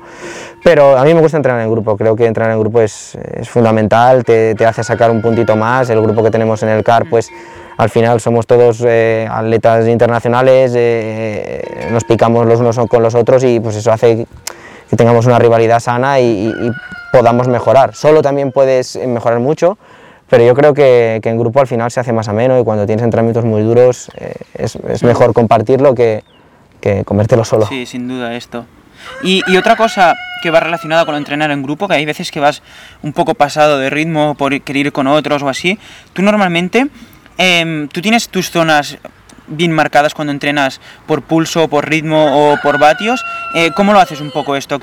Pero 0.63 0.97
a 0.97 1.03
mí 1.03 1.13
me 1.13 1.21
gusta 1.21 1.37
entrenar 1.37 1.61
en 1.61 1.71
grupo, 1.71 1.97
creo 1.97 2.15
que 2.15 2.25
entrenar 2.25 2.53
en 2.53 2.59
grupo 2.59 2.81
es, 2.81 3.17
fundamental, 3.43 4.23
te, 4.23 4.55
hace 4.65 4.83
sacar 4.83 5.11
un 5.11 5.21
puntito 5.21 5.55
más. 5.55 5.89
El 5.89 6.01
grupo 6.01 6.23
que 6.23 6.31
tenemos 6.31 6.63
en 6.63 6.69
el 6.69 6.83
CAR, 6.83 7.05
pues 7.09 7.29
al 7.77 7.89
final 7.89 8.19
somos 8.19 8.45
todos 8.47 8.83
eh, 8.85 9.27
atletas 9.29 9.87
internacionales, 9.87 10.73
eh, 10.75 11.87
nos 11.91 12.03
picamos 12.03 12.45
los 12.45 12.59
unos 12.59 12.77
con 12.89 13.03
los 13.03 13.15
otros 13.15 13.43
y 13.43 13.59
pues 13.59 13.75
eso 13.75 13.91
hace 13.91 14.27
que 14.89 14.95
tengamos 14.95 15.25
una 15.25 15.39
rivalidad 15.39 15.79
sana 15.79 16.19
y 16.19 16.53
podamos 17.11 17.47
mejorar. 17.47 17.93
Solo 17.95 18.21
también 18.21 18.51
puedes 18.51 18.95
mejorar 19.05 19.39
mucho 19.39 19.77
pero 20.29 20.45
yo 20.45 20.53
creo 20.55 20.73
que, 20.73 21.19
en 21.23 21.37
grupo 21.37 21.59
al 21.59 21.67
final 21.67 21.89
se 21.91 21.99
hace 21.99 22.11
más 22.11 22.27
ameno 22.27 22.59
y 22.59 22.63
cuando 22.63 22.85
tienes 22.85 23.03
entrenamientos 23.03 23.45
muy 23.45 23.61
duros 23.61 24.11
eh, 24.17 24.33
es, 24.55 24.75
es, 24.75 25.03
mejor 25.03 25.33
compartirlo 25.33 25.95
que, 25.95 26.23
que, 26.81 27.03
comértelo 27.05 27.45
solo. 27.45 27.65
Sí, 27.65 27.85
sin 27.85 28.07
duda 28.07 28.35
esto. 28.35 28.65
Y, 29.23 29.41
y, 29.47 29.57
otra 29.57 29.77
cosa 29.77 30.15
que 30.43 30.51
va 30.51 30.59
relacionada 30.59 31.05
con 31.05 31.15
entrenar 31.15 31.51
en 31.51 31.63
grupo, 31.63 31.87
que 31.87 31.93
hay 31.93 32.05
veces 32.05 32.31
que 32.31 32.39
vas 32.39 32.61
un 33.03 33.13
poco 33.13 33.35
pasado 33.35 33.77
de 33.79 33.89
ritmo 33.89 34.35
por 34.35 34.59
querer 34.61 34.87
ir 34.87 34.91
con 34.91 35.07
otros 35.07 35.43
o 35.43 35.49
así, 35.49 35.79
tú 36.13 36.21
normalmente, 36.23 36.87
eh, 37.37 37.87
tú 37.91 38.01
tienes 38.01 38.29
tus 38.29 38.51
zonas 38.51 38.97
bien 39.47 39.71
marcadas 39.71 40.13
cuando 40.13 40.31
entrenas 40.31 40.79
por 41.05 41.21
pulso, 41.21 41.67
por 41.67 41.89
ritmo 41.89 42.51
o 42.51 42.57
por 42.61 42.79
vatios. 42.79 43.23
Eh, 43.55 43.71
¿Cómo 43.75 43.93
lo 43.93 43.99
haces 43.99 44.21
un 44.21 44.31
poco 44.31 44.55
esto? 44.55 44.79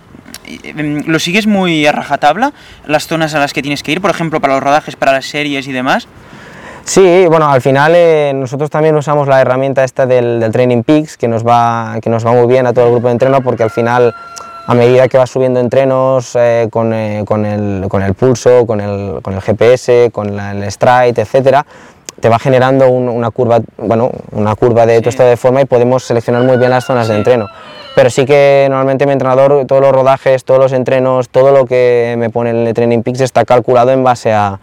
Em, 0.47 1.05
¿Lo 1.07 1.19
sigues 1.19 1.47
muy 1.47 1.87
a 1.87 1.93
rajatabla? 1.93 2.53
Las 2.87 3.07
zonas 3.07 3.35
a 3.35 3.39
las 3.39 3.53
que 3.53 3.63
tienes 3.63 3.83
que 3.83 3.93
ir, 3.93 4.01
por 4.01 4.11
ejemplo, 4.11 4.41
para 4.41 4.55
los 4.55 4.63
rodajes, 4.63 4.97
para 4.97 5.13
las 5.13 5.27
series 5.27 5.69
y 5.69 5.73
demás. 5.73 6.09
Sí, 6.85 7.25
bueno, 7.29 7.51
al 7.51 7.63
final 7.63 7.93
eh, 7.97 8.33
nosotros 8.35 8.69
también 8.69 8.95
usamos 8.95 9.27
la 9.27 9.41
herramienta 9.41 9.85
esta 9.85 10.05
del, 10.05 10.47
Training 10.53 10.83
Peaks, 10.83 11.17
que 11.17 11.29
nos, 11.29 11.45
va, 11.45 11.97
que 12.03 12.11
nos 12.11 12.27
va 12.27 12.33
muy 12.33 12.47
bien 12.47 12.67
a 12.67 12.75
todo 12.75 12.87
el 12.87 12.91
grupo 12.93 13.07
de 13.07 13.13
entreno, 13.13 13.41
porque 13.41 13.63
al 13.63 13.71
final, 13.71 14.15
a 14.67 14.75
medida 14.75 15.09
que 15.09 15.17
vas 15.17 15.31
subiendo 15.31 15.61
entrenos 15.61 16.37
eh, 16.37 16.69
con, 16.71 16.93
eh, 16.93 17.25
con, 17.27 17.47
el, 17.47 17.89
con, 17.89 18.03
el, 18.03 18.13
pulso, 18.13 18.67
con 18.67 18.83
el, 18.83 19.23
con 19.23 19.33
el 19.33 19.41
GPS, 19.41 20.11
con 20.13 20.39
el 20.39 20.71
stride, 20.71 21.23
etcétera, 21.23 21.65
te 22.25 22.31
va 22.31 22.39
generando 22.39 22.89
una 22.89 23.31
curva, 23.31 23.61
bueno, 23.77 24.11
una 24.33 24.57
curva 24.57 24.87
de 24.87 25.03
tu 25.03 25.11
estado 25.11 25.29
de 25.29 25.37
forma 25.37 25.61
y 25.61 25.67
podemos 25.67 26.05
seleccionar 26.05 26.43
muy 26.43 26.57
bien 26.57 26.71
las 26.71 26.87
zonas 26.87 27.07
de 27.07 27.17
entreno. 27.17 27.49
Pero 27.95 28.09
sí 28.09 28.25
que 28.25 28.67
normalmente 28.71 29.05
mi 29.05 29.13
entrenador, 29.13 29.67
todos 29.67 29.83
los 29.83 29.93
rodajes, 29.93 30.43
todos 30.43 30.59
los 30.59 30.73
entrenos, 30.73 31.29
todo 31.29 31.51
lo 31.51 31.67
que 31.67 32.15
me 32.17 32.31
pone 32.31 32.49
en 32.49 32.67
el 32.67 32.73
Training 32.73 33.03
Peaks 33.03 33.21
está 33.21 33.45
calculado 33.45 33.91
en 33.91 34.03
base 34.03 34.33
a, 34.33 34.59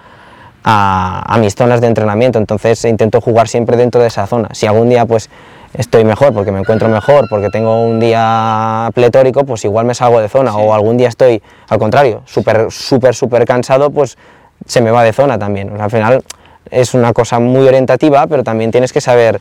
a, 0.64 1.38
mis 1.40 1.54
zonas 1.54 1.82
de 1.82 1.86
entrenamiento, 1.86 2.40
entonces 2.40 2.84
intento 2.86 3.22
jugar 3.22 3.48
siempre 3.48 3.78
dentro 3.78 4.02
de 4.02 4.08
esa 4.08 4.26
zona. 4.26 4.50
Si 4.54 4.66
algún 4.66 4.90
día 4.90 5.06
pues 5.06 5.30
estoy 5.76 6.04
mejor, 6.04 6.34
porque 6.34 6.52
me 6.52 6.62
encuentro 6.62 6.90
mejor, 6.90 7.28
porque 7.30 7.52
tengo 7.52 7.86
un 7.86 8.00
día 8.00 8.90
pletórico, 8.96 9.44
pues 9.44 9.64
igual 9.66 9.86
me 9.86 9.94
salgo 9.94 10.20
de 10.20 10.30
zona, 10.30 10.58
o 10.58 10.74
algún 10.74 10.98
día 10.98 11.10
estoy, 11.10 11.44
al 11.70 11.78
contrario, 11.78 12.24
súper, 12.26 12.72
súper, 12.72 13.14
súper 13.14 13.46
cansado, 13.46 13.92
pues 13.92 14.18
se 14.66 14.82
me 14.82 14.90
va 14.90 15.04
de 15.04 15.14
zona 15.14 15.38
también. 15.38 15.80
al 15.80 15.92
final 15.92 16.24
es 16.72 16.94
una 16.94 17.14
cosa 17.14 17.40
muy 17.40 17.68
orientativa, 17.68 18.26
pero 18.28 18.44
también 18.44 18.72
tienes 18.72 18.94
que 18.94 19.02
saber 19.02 19.40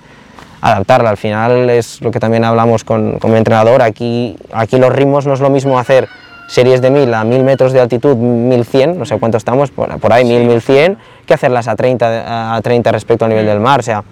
adaptarla. 0.60 1.10
Al 1.10 1.16
final 1.16 1.70
es 1.70 2.00
lo 2.02 2.10
que 2.10 2.20
también 2.20 2.44
hablamos 2.44 2.84
con, 2.84 3.18
con 3.18 3.30
mi 3.30 3.38
entrenador, 3.38 3.82
aquí, 3.82 4.36
aquí 4.52 4.78
los 4.78 4.92
ritmos 4.92 5.26
no 5.26 5.34
es 5.34 5.40
lo 5.40 5.48
mismo 5.48 5.78
hacer 5.78 6.08
series 6.48 6.82
de 6.82 6.90
1000 6.90 7.14
a 7.14 7.22
1000 7.22 7.44
metros 7.44 7.72
de 7.72 7.80
altitud, 7.80 8.16
1100, 8.16 8.98
no 8.98 9.04
sé 9.06 9.16
cuánto 9.20 9.38
estamos, 9.38 9.70
por, 9.70 10.00
por 10.00 10.12
ahí 10.12 10.24
1000, 10.24 10.48
1100, 10.48 10.98
que 11.24 11.34
hacerlas 11.34 11.68
a 11.68 11.76
30, 11.76 12.56
a 12.56 12.60
30 12.60 12.90
respecto 12.90 13.24
al 13.24 13.30
nivel 13.30 13.46
del 13.46 13.60
mar. 13.60 13.78
O 13.78 13.82
sea, 13.84 14.02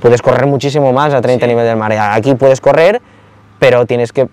puedes 0.00 0.20
correr 0.20 0.46
muchísimo 0.46 0.92
más 0.92 1.14
a 1.14 1.20
30 1.20 1.44
a 1.44 1.48
nivel 1.48 1.64
del 1.64 1.76
mar. 1.76 1.92
Aquí 1.92 2.34
puedes 2.34 2.60
correr, 2.60 3.00
pero 3.60 3.86
tienes 3.86 4.12
que 4.12 4.22
eh, 4.22 4.28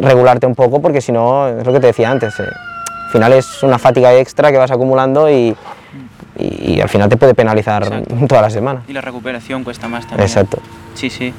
regularte 0.00 0.46
un 0.46 0.54
poco 0.54 0.80
porque 0.80 1.00
si 1.00 1.10
no, 1.10 1.48
es 1.48 1.66
lo 1.66 1.72
que 1.72 1.80
te 1.80 1.88
decía 1.88 2.12
antes, 2.12 2.38
eh, 2.38 2.44
al 2.44 3.10
final 3.10 3.32
es 3.32 3.64
una 3.64 3.78
fatiga 3.78 4.14
extra 4.14 4.52
que 4.52 4.58
vas 4.58 4.70
acumulando 4.70 5.28
y, 5.28 5.56
y, 6.66 6.80
al 6.80 6.88
final 6.88 7.08
te 7.08 7.16
puede 7.16 7.34
penalizar 7.34 8.02
toda 8.28 8.42
la 8.42 8.50
semana. 8.50 8.82
Y 8.88 8.92
la 8.92 9.00
recuperación 9.00 9.64
cuesta 9.64 9.88
más 9.88 10.06
también. 10.06 10.28
Exacto. 10.28 10.58
Sí, 10.94 11.10
sí. 11.10 11.32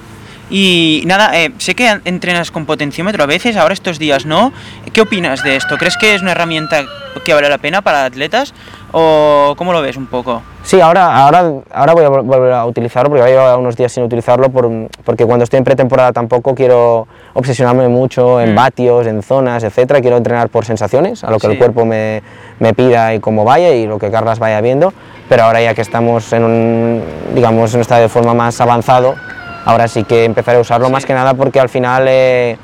Y 0.50 1.04
nada, 1.06 1.38
eh, 1.38 1.52
sé 1.58 1.76
que 1.76 2.00
entrenas 2.06 2.52
con 2.52 2.66
potenciómetro 2.66 3.24
a 3.24 3.26
veces, 3.26 3.58
ahora 3.58 3.74
estos 3.74 4.00
días 4.00 4.26
no. 4.26 4.54
¿Qué 4.94 5.02
opinas 5.02 5.44
de 5.44 5.58
esto? 5.58 5.78
¿Crees 5.78 5.98
que 5.98 6.16
es 6.16 6.22
una 6.22 6.32
herramienta 6.32 6.86
que 7.26 7.34
vale 7.34 7.50
la 7.50 7.58
pena 7.58 7.82
para 7.82 8.06
atletas? 8.06 8.54
¿O 8.94 9.56
cómo 9.58 9.74
lo 9.74 9.82
ves 9.82 9.98
un 9.98 10.06
poco? 10.06 10.42
Sí, 10.64 10.80
ahora, 10.80 11.14
ahora, 11.14 11.52
ahora 11.74 11.94
voy 11.94 12.06
a 12.06 12.10
volver 12.10 12.54
a 12.54 12.66
utilizarlo 12.66 13.10
porque 13.10 13.26
llevo 13.26 13.58
unos 13.58 13.76
días 13.76 13.92
sin 13.92 14.04
utilizarlo 14.04 14.50
por, 14.50 14.70
porque 15.04 15.26
cuando 15.26 15.44
estoy 15.44 15.58
en 15.58 15.66
pretemporada 15.66 16.14
tampoco 16.14 16.56
quiero 16.56 17.08
obsesionarme 17.34 17.90
mucho 17.90 18.40
en 18.40 18.54
mm. 18.54 18.56
vatios, 18.56 19.08
en 19.08 19.22
zonas, 19.24 19.64
etcétera. 19.64 20.00
Quiero 20.00 20.16
entrenar 20.16 20.48
por 20.48 20.64
sensaciones, 20.64 21.26
a 21.26 21.32
lo 21.32 21.40
que 21.40 21.48
el 21.48 21.58
cuerpo 21.58 21.86
me, 21.86 22.24
me, 22.60 22.74
pida 22.74 23.14
y 23.14 23.20
cómo 23.20 23.44
vaya 23.44 23.72
y 23.72 23.86
lo 23.86 24.00
que 24.00 24.10
Carlas 24.10 24.40
vaya 24.40 24.62
viendo. 24.62 24.94
Pero 25.30 25.44
ahora 25.44 25.62
ya 25.62 25.74
que 25.74 25.82
estamos 25.82 26.32
en 26.34 26.44
un, 26.44 27.04
digamos, 27.36 27.72
en 27.72 27.78
un 27.78 27.82
estado 27.82 28.02
de 28.02 28.10
forma 28.10 28.34
más 28.34 28.60
avanzado, 28.62 29.16
ahora 29.68 29.90
sí 29.90 30.06
que 30.06 30.24
empezaré 30.24 30.58
a 30.58 30.62
usarlo 30.62 30.90
más 30.90 31.06
que 31.06 31.14
nada 31.14 31.34
porque 31.34 31.60
al 31.60 31.68
final 31.68 32.06
eh, 32.08 32.58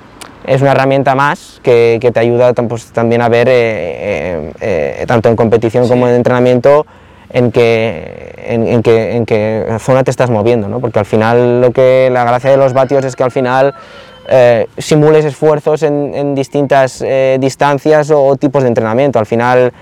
es 0.46 0.62
una 0.62 0.72
herramienta 0.72 1.16
más 1.16 1.60
que, 1.62 1.98
que 2.00 2.12
te 2.12 2.20
ayuda 2.22 2.54
pues, 2.54 2.86
también 2.94 3.22
a 3.22 3.28
ver, 3.28 3.48
eh, 3.50 4.52
eh, 4.62 5.04
tanto 5.06 5.28
en 5.28 5.36
competición 5.36 5.88
como 5.90 6.08
en 6.08 6.16
entrenamiento, 6.16 6.86
en 7.30 7.52
qué, 7.52 8.34
en, 8.46 8.68
en, 8.86 9.80
zona 9.80 10.04
te 10.04 10.12
estás 10.12 10.30
moviendo, 10.30 10.70
¿no? 10.70 10.80
porque 10.80 11.00
al 11.00 11.06
final 11.06 11.60
lo 11.60 11.72
que, 11.72 12.10
la 12.10 12.24
gracia 12.24 12.52
de 12.52 12.58
los 12.58 12.72
vatios 12.72 13.04
es 13.04 13.16
que 13.16 13.24
al 13.24 13.32
final 13.32 13.74
simules 14.78 15.26
esfuerzos 15.26 15.84
en, 15.84 16.14
en 16.16 16.36
distintas 16.36 17.04
distancias 17.40 18.10
o 18.12 18.38
tipos 18.38 18.64
de 18.64 18.70
entrenamiento. 18.70 19.20
Al 19.20 19.26
final, 19.26 19.74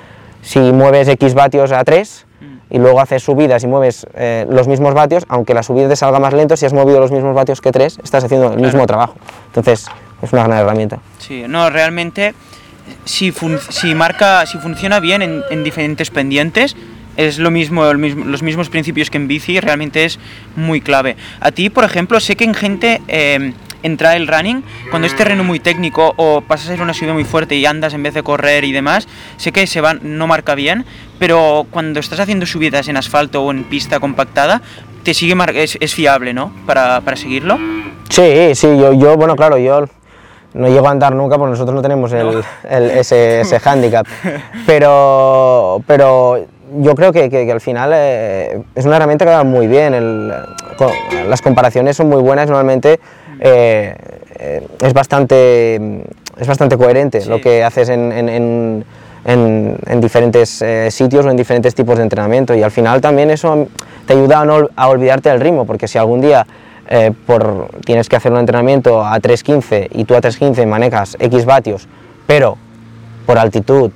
si 0.42 0.60
mueves 0.60 1.08
X 1.08 1.36
vatios 1.36 1.72
a 1.72 1.84
3, 1.84 2.26
y 2.72 2.80
luego 2.80 3.02
haces 3.02 3.22
subidas 3.22 3.64
y 3.64 3.68
mueves 3.68 4.08
eh, 4.16 4.48
los 4.50 4.68
mismos 4.68 4.94
vatios, 4.94 5.26
aunque 5.28 5.54
la 5.54 5.62
subida 5.62 5.90
te 5.90 5.96
salga 5.96 6.20
más 6.20 6.34
lento, 6.34 6.56
si 6.56 6.66
has 6.66 6.74
movido 6.74 7.00
los 7.00 7.12
mismos 7.12 7.36
vatios 7.36 7.62
que 7.62 7.72
tres, 7.72 8.00
estás 8.04 8.24
haciendo 8.24 8.54
el 8.54 8.62
mismo 8.62 8.88
trabajo. 8.88 9.16
Entonces, 9.48 9.88
es 10.22 10.34
una 10.34 10.48
gran 10.48 10.58
herramienta. 10.58 11.00
Sí, 11.20 11.44
no, 11.48 11.70
realmente, 11.70 12.34
si, 13.04 13.34
si, 13.70 13.94
marca, 13.94 14.46
si 14.46 14.58
funciona 14.58 15.00
bien 15.02 15.22
en, 15.22 15.44
en 15.50 15.64
diferentes 15.64 16.10
pendientes, 16.10 16.76
es 17.18 17.40
lo 17.40 17.52
mismo, 17.52 17.94
los 17.94 18.42
mismos 18.42 18.70
principios 18.70 19.10
que 19.10 19.18
en 19.18 19.28
bici, 19.28 19.60
realmente 19.60 20.06
es 20.06 20.18
muy 20.56 20.80
clave. 20.80 21.18
A 21.42 21.52
ti, 21.52 21.70
por 21.70 21.84
ejemplo, 21.84 22.20
sé 22.20 22.36
que 22.36 22.46
en 22.46 22.54
gente... 22.54 23.02
Eh, 23.08 23.54
entra 23.84 24.16
el 24.16 24.28
running, 24.28 24.64
cuando 24.90 25.08
es 25.08 25.16
terreno 25.16 25.44
muy 25.44 25.60
técnico 25.60 26.14
o 26.18 26.42
pasas 26.42 26.68
a 26.68 26.72
ser 26.72 26.82
una 26.82 26.94
subida 26.94 27.14
muy 27.14 27.24
fuerte 27.24 27.56
y 27.56 27.66
andas 27.66 27.94
en 27.94 28.04
vez 28.04 28.14
de 28.14 28.24
correr 28.24 28.64
y 28.64 28.72
demás, 28.72 29.08
sé 29.38 29.52
que 29.52 29.68
se 29.68 29.82
va, 29.82 29.94
no 29.94 30.28
marca 30.28 30.56
bien, 30.56 30.86
pero 31.20 31.66
cuando 31.72 32.00
estás 32.00 32.20
haciendo 32.20 32.46
subidas 32.46 32.88
en 32.88 32.98
asfalto 32.98 33.44
o 33.44 33.52
en 33.52 33.64
pista 33.64 34.00
compactada, 34.00 34.62
te 35.04 35.14
sigue 35.14 35.36
es, 35.56 35.78
es 35.80 35.94
fiable, 35.94 36.34
¿no? 36.34 36.52
Para, 36.66 37.02
para, 37.02 37.18
seguirlo. 37.18 37.58
Sí, 38.10 38.54
sí, 38.56 38.68
yo, 38.78 38.94
yo, 38.94 39.18
bueno, 39.18 39.36
claro, 39.36 39.58
yo 39.58 39.86
no 40.54 40.68
llego 40.68 40.88
a 40.88 40.92
andar 40.92 41.16
nunca 41.16 41.38
porque 41.38 41.52
nosotros 41.52 41.76
no 41.76 41.82
tenemos 41.82 42.12
el, 42.14 42.44
el, 42.70 42.92
ese, 42.92 43.42
ese 43.42 43.60
handicap, 43.64 44.06
pero, 44.66 45.82
pero 45.88 46.46
yo 46.80 46.96
creo 46.96 47.12
que, 47.12 47.30
que, 47.30 47.52
al 47.52 47.62
final 47.62 47.92
eh, 47.94 48.62
es 48.76 48.86
una 48.86 48.98
herramienta 48.98 49.26
que 49.26 49.32
va 49.32 49.44
muy 49.44 49.68
bien, 49.68 49.94
el, 49.94 50.34
las 51.28 51.42
comparaciones 51.42 51.98
son 51.98 52.10
muy 52.10 52.22
buenas 52.22 52.48
normalmente 52.48 53.00
eh, 53.44 53.96
eh, 54.36 54.68
es, 54.82 54.94
bastante, 54.94 56.04
es 56.38 56.48
bastante 56.48 56.78
coherente 56.78 57.26
lo 57.26 57.42
que 57.42 57.64
haces 57.64 57.90
en, 57.90 58.12
en, 58.12 58.86
en, 59.26 60.02
diferentes 60.02 60.62
eh, 60.62 60.92
sitios 60.92 61.26
o 61.26 61.32
en 61.32 61.38
diferentes 61.38 61.74
tipos 61.74 61.98
de 61.98 62.04
entrenamiento. 62.04 62.54
Y 62.54 62.62
al 62.62 62.70
final 62.70 63.02
también 63.02 63.32
eso 63.32 63.68
te 64.06 64.14
ayuda 64.14 64.42
a, 64.42 64.46
no, 64.46 64.70
a 64.76 64.90
olvidarte 64.90 65.30
del 65.30 65.42
ritmo, 65.42 65.66
porque 65.66 65.88
si 65.88 65.98
algún 65.98 66.22
día 66.22 66.46
por, 67.26 67.70
tienes 67.86 68.10
que 68.10 68.18
hacer 68.18 68.34
un 68.34 68.40
entrenamiento 68.40 69.06
a 69.06 69.18
3.15 69.18 69.88
y 69.92 70.04
tú 70.04 70.14
a 70.14 70.20
3.15 70.20 70.68
manejas 70.68 71.16
X 71.20 71.46
vatios, 71.46 71.88
pero 72.28 72.58
por 73.26 73.38
altitud, 73.38 73.92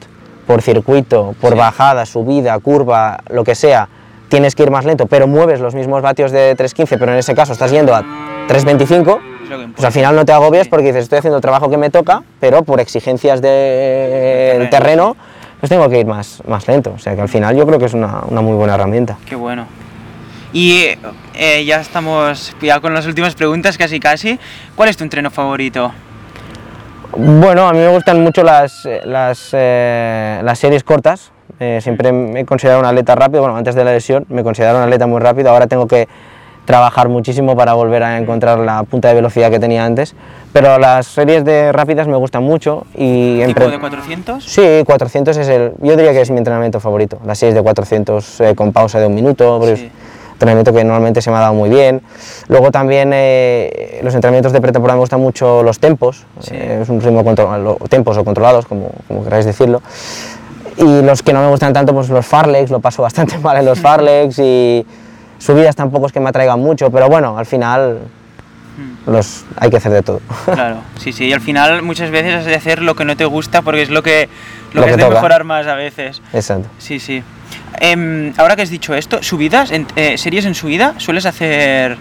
por 0.47 0.62
circuito, 0.62 1.36
por 1.41 1.58
bajada, 1.58 2.05
subida, 2.05 2.58
curva, 2.60 3.19
lo 3.29 3.43
que 3.43 3.53
sea, 3.53 3.89
tienes 4.29 4.55
que 4.55 4.63
ir 4.63 4.71
más 4.71 4.86
lento, 4.86 5.08
pero 5.08 5.27
mueves 5.27 5.60
los 5.60 5.75
mismos 5.75 6.01
vatios 6.01 6.31
de 6.31 6.55
3.15, 6.55 6.97
pero 6.97 7.12
en 7.12 7.17
ese 7.17 7.36
caso 7.36 7.51
estás 7.51 7.71
yendo 7.71 7.93
a 7.93 8.01
3.25, 8.47 9.34
pues 9.75 9.86
al 9.86 9.91
final 9.91 10.15
no 10.15 10.25
te 10.25 10.31
agobias 10.31 10.67
porque 10.67 10.88
dices, 10.88 11.03
estoy 11.03 11.19
haciendo 11.19 11.38
el 11.38 11.41
trabajo 11.41 11.69
que 11.69 11.77
me 11.77 11.89
toca, 11.89 12.23
pero 12.39 12.63
por 12.63 12.79
exigencias 12.79 13.41
del 13.41 14.69
terreno, 14.69 15.15
pues 15.60 15.69
tengo 15.69 15.89
que 15.89 15.99
ir 15.99 16.05
más, 16.05 16.41
más 16.47 16.67
lento. 16.67 16.93
O 16.95 16.99
sea 16.99 17.15
que 17.15 17.21
al 17.21 17.29
final 17.29 17.55
yo 17.55 17.65
creo 17.65 17.79
que 17.79 17.86
es 17.86 17.93
una, 17.93 18.21
una 18.27 18.41
muy 18.41 18.53
buena 18.53 18.75
herramienta. 18.75 19.17
Qué 19.25 19.36
bueno. 19.36 19.65
Y 20.53 20.88
eh, 21.34 21.65
ya 21.65 21.81
estamos 21.81 22.55
ya 22.62 22.79
con 22.79 22.93
las 22.93 23.05
últimas 23.05 23.36
preguntas, 23.36 23.77
casi 23.77 23.99
casi. 23.99 24.39
¿Cuál 24.75 24.89
es 24.89 24.95
tu 24.95 25.03
entreno 25.03 25.29
favorito? 25.29 25.91
Bueno, 27.17 27.67
a 27.67 27.73
mí 27.73 27.79
me 27.79 27.89
gustan 27.89 28.21
mucho 28.23 28.43
las, 28.43 28.88
las, 29.05 29.49
eh, 29.53 30.39
las 30.43 30.60
series 30.60 30.84
cortas. 30.84 31.31
Eh, 31.60 31.79
siempre 31.81 32.12
me 32.12 32.41
he 32.41 32.45
considerado 32.45 32.81
un 32.81 32.86
atleta 32.86 33.15
rápido. 33.15 33.41
Bueno, 33.41 33.58
antes 33.58 33.75
de 33.75 33.84
la 33.84 33.91
lesión 33.91 34.25
me 34.29 34.43
consideraba 34.43 34.79
un 34.79 34.86
atleta 34.86 35.08
muy 35.08 35.19
rápido. 35.19 35.49
Ahora 35.49 35.67
tengo 35.67 35.88
que 35.88 36.08
trabajar 36.65 37.10
muchísimo 37.10 37.56
para 37.56 37.73
volver 37.73 38.04
a 38.04 38.17
encontrar 38.17 38.60
la 38.60 38.84
punta 38.84 39.08
de 39.08 39.13
velocidad 39.13 39.49
que 39.49 39.60
tenía 39.60 39.86
antes. 39.86 40.15
Pero 40.51 40.78
las 40.80 41.08
series 41.08 41.45
de 41.45 41.71
rápidas 41.71 42.08
me 42.08 42.15
gustan 42.17 42.43
mucho 42.43 42.86
y... 42.95 43.43
¿Tipo 43.45 43.67
de 43.67 43.80
400? 43.80 44.43
Sí, 44.43 44.84
400 44.86 45.38
es 45.38 45.47
el... 45.47 45.73
Yo 45.82 45.95
diría 45.95 46.12
que 46.12 46.21
es 46.21 46.32
mi 46.32 46.38
entrenamiento 46.38 46.80
favorito. 46.80 47.19
Las 47.25 47.39
series 47.39 47.56
de 47.56 47.62
400 47.62 48.41
eh, 48.41 48.56
con 48.56 48.71
pausa 48.71 48.99
de 48.99 49.06
un 49.06 49.15
minuto, 49.15 49.62
sí. 49.75 49.91
entrenamiento 50.34 50.73
que 50.73 50.84
normalmente 50.84 51.21
se 51.21 51.30
me 51.30 51.38
ha 51.38 51.41
dado 51.41 51.54
muy 51.54 51.69
bien. 51.69 52.01
Luego 52.47 52.71
también 52.71 53.12
eh, 53.13 53.99
los 54.01 54.15
entrenamientos 54.15 54.54
de 54.54 54.62
pretemporada 54.62 54.95
me 54.95 55.01
gustan 55.01 55.19
mucho 55.19 55.62
los 55.62 55.80
tempos, 55.80 56.25
eh, 56.51 56.80
es 56.82 56.89
un 56.89 57.01
ritmo 57.01 57.23
controlado, 57.23 57.78
tempos 57.89 58.17
o 58.17 58.23
controlados, 58.23 58.65
como, 58.65 58.91
como 59.08 59.23
queráis 59.23 59.45
decirlo. 59.45 59.82
Y 60.78 61.01
los 61.01 61.21
que 61.21 61.32
no 61.32 61.41
me 61.41 61.49
gustan 61.49 61.73
tanto, 61.73 61.93
pues 61.93 62.10
los 62.10 62.25
farlex, 62.25 62.71
lo 62.71 62.80
paso 62.80 63.01
bastante 63.04 63.38
mal 63.39 63.58
en 63.58 63.65
los 63.65 63.80
farlex 63.80 64.39
y 64.39 64.86
subidas 65.39 65.75
tampoco 65.75 66.07
es 66.07 66.11
que 66.11 66.19
me 66.19 66.29
atraigan 66.29 66.59
mucho, 66.59 66.89
pero 66.89 67.07
bueno, 67.07 67.37
al 67.37 67.45
final 67.45 67.99
hmm. 68.77 69.11
los 69.11 69.45
hay 69.57 69.69
que 69.69 69.77
hacer 69.77 69.91
de 69.91 70.01
todo. 70.01 70.21
Claro, 70.45 70.77
sí, 70.99 71.11
sí, 71.11 71.25
y 71.25 71.33
al 71.33 71.41
final 71.41 71.81
muchas 71.81 72.11
veces 72.11 72.33
has 72.35 72.45
de 72.45 72.55
hacer 72.55 72.81
lo 72.81 72.95
que 72.95 73.05
no 73.05 73.15
te 73.15 73.25
gusta 73.25 73.61
porque 73.61 73.83
es 73.83 73.89
lo 73.89 74.03
que, 74.03 74.29
lo, 74.73 74.83
que, 74.83 74.91
has 74.91 74.97
de 74.97 75.09
mejorar 75.09 75.43
más 75.43 75.67
a 75.67 75.75
veces. 75.75 76.21
Exacto. 76.33 76.69
Sí, 76.77 76.99
sí. 76.99 77.23
Em, 77.79 78.33
ahora 78.37 78.55
que 78.55 78.61
has 78.61 78.69
dicho 78.69 78.93
esto, 78.93 79.21
subidas, 79.21 79.71
en, 79.71 79.85
eh, 79.95 80.17
series 80.17 80.45
en 80.45 80.55
subida, 80.55 80.93
¿sueles 80.97 81.25
hacer 81.25 81.97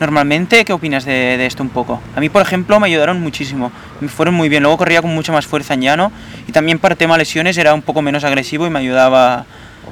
normalmente? 0.00 0.64
¿Qué 0.64 0.72
opinas 0.72 1.04
de, 1.04 1.36
de, 1.36 1.46
esto 1.46 1.62
un 1.62 1.68
poco? 1.68 2.00
A 2.16 2.20
mí, 2.20 2.28
por 2.28 2.40
ejemplo, 2.40 2.80
me 2.80 2.86
ayudaron 2.86 3.20
muchísimo, 3.20 3.70
me 4.00 4.08
fueron 4.08 4.34
muy 4.34 4.48
bien, 4.48 4.62
luego 4.62 4.78
corría 4.78 5.02
con 5.02 5.14
mucha 5.14 5.32
más 5.32 5.46
fuerza 5.46 5.74
en 5.74 5.82
llano 5.82 6.12
y 6.46 6.52
también 6.52 6.78
para 6.78 6.94
tema 6.94 7.18
lesiones 7.18 7.58
era 7.58 7.74
un 7.74 7.82
poco 7.82 8.00
menos 8.00 8.24
agresivo 8.24 8.66
y 8.66 8.70
me 8.70 8.78
ayudaba 8.78 9.44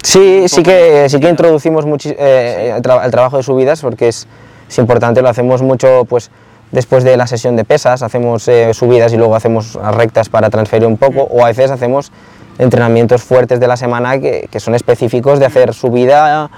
Sí, 0.03 0.45
sí 0.49 0.63
que, 0.63 1.09
sí 1.09 1.19
que 1.19 1.29
introducimos 1.29 1.85
eh, 2.05 2.75
el, 2.77 2.83
trabajo 2.83 3.39
de 3.39 3.43
subidas 3.43 3.81
porque 3.81 4.09
es, 4.09 4.27
es, 4.69 4.79
importante, 4.79 5.23
lo 5.23 5.29
hacemos 5.29 5.63
mucho 5.63 6.05
pues, 6.09 6.31
después 6.71 7.03
de 7.03 7.17
la 7.17 7.27
sesión 7.27 7.57
de 7.57 7.65
pesas, 7.65 8.03
hacemos 8.03 8.47
eh, 8.49 8.73
subidas 8.73 9.13
y 9.13 9.17
luego 9.17 9.35
hacemos 9.35 9.75
rectas 9.75 10.29
para 10.29 10.51
transferir 10.51 10.87
un 10.87 10.97
poco 10.97 11.23
o 11.23 11.45
a 11.45 11.49
veces 11.49 11.71
hacemos 11.71 12.13
entrenamientos 12.59 13.23
fuertes 13.23 13.61
de 13.61 13.67
la 13.67 13.77
semana 13.77 14.19
que, 14.19 14.49
que 14.51 14.61
son 14.61 14.75
específicos 14.75 15.39
de 15.39 15.47
hacer 15.47 15.75
subida 15.75 16.51